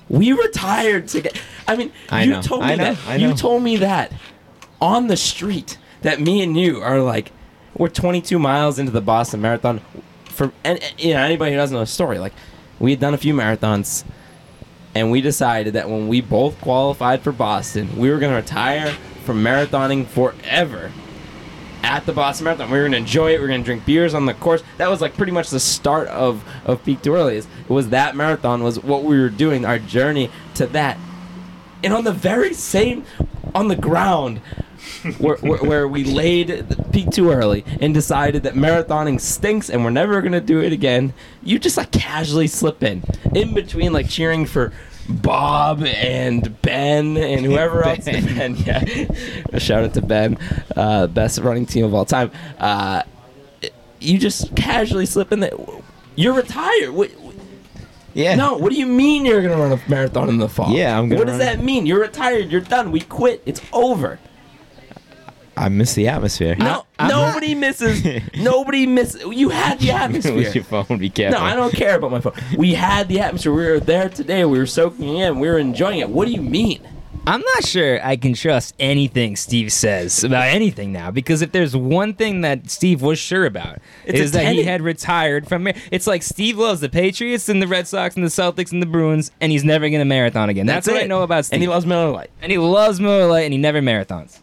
[0.10, 1.38] We retired together.
[1.68, 3.20] I mean, I you know, told me know, that.
[3.20, 4.14] You told me that
[4.82, 7.32] on the street that me and you are like
[7.76, 9.82] we're 22 miles into the Boston Marathon.
[10.38, 12.34] For and you know anybody who doesn't know the story, like
[12.78, 14.04] we had done a few marathons,
[14.94, 18.92] and we decided that when we both qualified for Boston, we were going to retire
[19.26, 20.92] from marathoning forever
[21.82, 22.70] at the Boston Marathon.
[22.70, 23.38] We were gonna enjoy it.
[23.38, 24.62] We were gonna drink beers on the course.
[24.78, 27.38] That was like pretty much the start of of Peak Too Early.
[27.38, 29.66] It was that marathon was what we were doing.
[29.66, 30.98] Our journey to that,
[31.84, 33.06] and on the very same,
[33.56, 34.42] on the ground.
[35.18, 39.84] Where, where, where we laid the peak too early and decided that marathoning stinks and
[39.84, 41.14] we're never gonna do it again.
[41.44, 43.04] You just like casually slip in,
[43.36, 44.74] in between like cheering for
[45.10, 48.06] Bob and Ben and whoever else.
[48.06, 48.26] Ben.
[48.36, 49.58] Ben, yeah.
[49.58, 50.38] Shout out to Ben,
[50.76, 52.32] uh, best running team of all time.
[52.60, 53.04] Uh,
[54.00, 55.52] you just casually slip in there.
[56.16, 56.92] You're retired.
[56.92, 57.12] What,
[58.14, 58.36] Yeah.
[58.36, 60.72] no, what do you mean you're gonna run a marathon in the fall?
[60.72, 61.86] Yeah, I'm gonna What does that mean?
[61.86, 62.52] You're retired.
[62.52, 62.92] You're done.
[62.92, 63.42] We quit.
[63.46, 64.20] It's over.
[65.58, 66.56] I miss the atmosphere.
[66.58, 68.04] No, nobody misses.
[68.38, 69.24] nobody misses.
[69.26, 70.52] You had the With atmosphere.
[70.52, 71.40] your phone, be careful.
[71.40, 72.34] No, I don't care about my phone.
[72.58, 73.54] We had the atmosphere.
[73.54, 74.46] We were there today.
[74.46, 75.40] We were soaking in.
[75.40, 76.10] We were enjoying it.
[76.10, 76.88] What do you mean?
[77.26, 81.76] I'm not sure I can trust anything Steve says about anything now because if there's
[81.76, 85.64] one thing that Steve was sure about It's is that he had retired from.
[85.66, 88.82] Mar- It's like Steve loves the Patriots and the Red Sox and the Celtics and
[88.82, 90.66] the Bruins, and he's never going to marathon again.
[90.68, 91.56] That's, what I know about Steve.
[91.56, 92.30] And he loves Miller Lite.
[92.42, 94.40] and he loves Miller Lite, and he never marathons.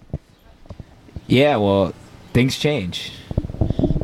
[1.27, 1.93] Yeah, well,
[2.33, 3.13] things change.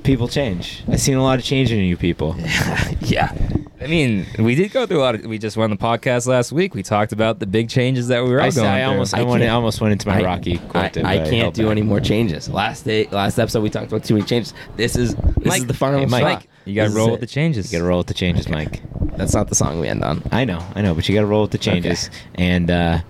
[0.04, 0.82] People change.
[0.88, 2.34] I've seen a lot of change in you people.
[3.00, 3.36] yeah.
[3.82, 5.14] I mean, we did go through a lot.
[5.14, 6.74] Of, we just won the podcast last week.
[6.74, 8.90] We talked about the big changes that we were all I, going I through.
[8.90, 10.86] almost, I, I went, almost went into my I- Rocky I.
[11.04, 12.48] I can't do any more changes.
[12.48, 14.52] Last day, last episode, we talked about too many changes.
[14.76, 16.48] This is this Mike- is the final Hey, Mike.
[16.64, 17.72] you got to roll with the changes.
[17.72, 18.54] You gotta roll with the changes, Okay.
[18.54, 18.82] Mike.
[19.16, 20.22] That's not the song we end on.
[20.30, 22.10] I know, I know, but you gotta roll with the changes.
[22.34, 23.00] And uh,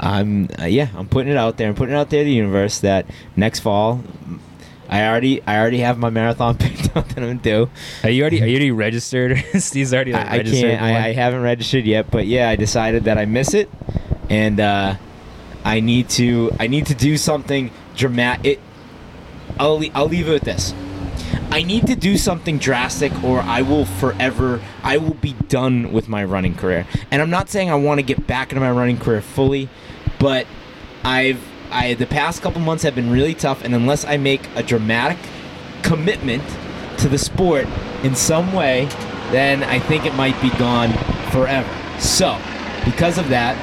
[0.00, 1.68] I'm, uh, yeah, I'm putting it out there.
[1.68, 4.02] I'm putting it out there to the universe that next fall,
[4.90, 7.70] I already, I already have my marathon picked out that I'm gonna do.
[8.02, 8.42] Are you already?
[8.42, 9.38] Are you already registered?
[9.54, 10.82] Steve's already like, I, I can't.
[10.82, 13.70] I, I haven't registered yet, but yeah, I decided that I miss it,
[14.28, 14.96] and uh,
[15.64, 16.50] I need to.
[16.58, 18.58] I need to do something dramatic.
[18.58, 18.60] It.
[19.60, 19.78] I'll.
[19.78, 20.74] le- I'll leave it with this.
[21.52, 24.60] I need to do something drastic, or I will forever.
[24.82, 26.86] I will be done with my running career.
[27.12, 29.68] And I'm not saying I want to get back into my running career fully,
[30.20, 30.46] but
[31.02, 34.62] I've I the past couple months have been really tough, and unless I make a
[34.62, 35.18] dramatic
[35.82, 36.44] commitment
[36.98, 37.66] to the sport
[38.04, 38.86] in some way,
[39.32, 40.92] then I think it might be gone
[41.30, 41.68] forever.
[41.98, 42.38] So,
[42.84, 43.56] because of that,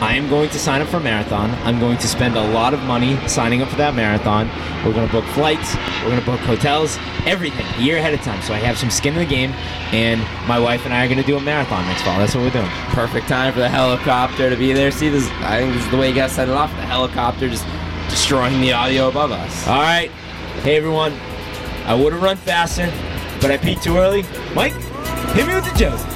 [0.00, 1.50] I am going to sign up for a marathon.
[1.64, 4.48] I'm going to spend a lot of money signing up for that marathon.
[4.84, 8.20] We're going to book flights, we're going to book hotels, everything a year ahead of
[8.20, 8.42] time.
[8.42, 9.52] So I have some skin in the game,
[9.92, 12.18] and my wife and I are going to do a marathon next fall.
[12.18, 12.68] That's what we're doing.
[12.90, 14.90] Perfect time for the helicopter to be there.
[14.90, 15.28] See this?
[15.40, 16.70] I think this is the way you gotta set it off.
[16.70, 17.64] The helicopter just
[18.10, 19.66] destroying the audio above us.
[19.66, 20.10] All right.
[20.62, 21.12] Hey, everyone.
[21.86, 22.92] I would have run faster,
[23.40, 24.24] but I peed too early.
[24.54, 24.74] Mike,
[25.32, 26.15] hit me with the joke.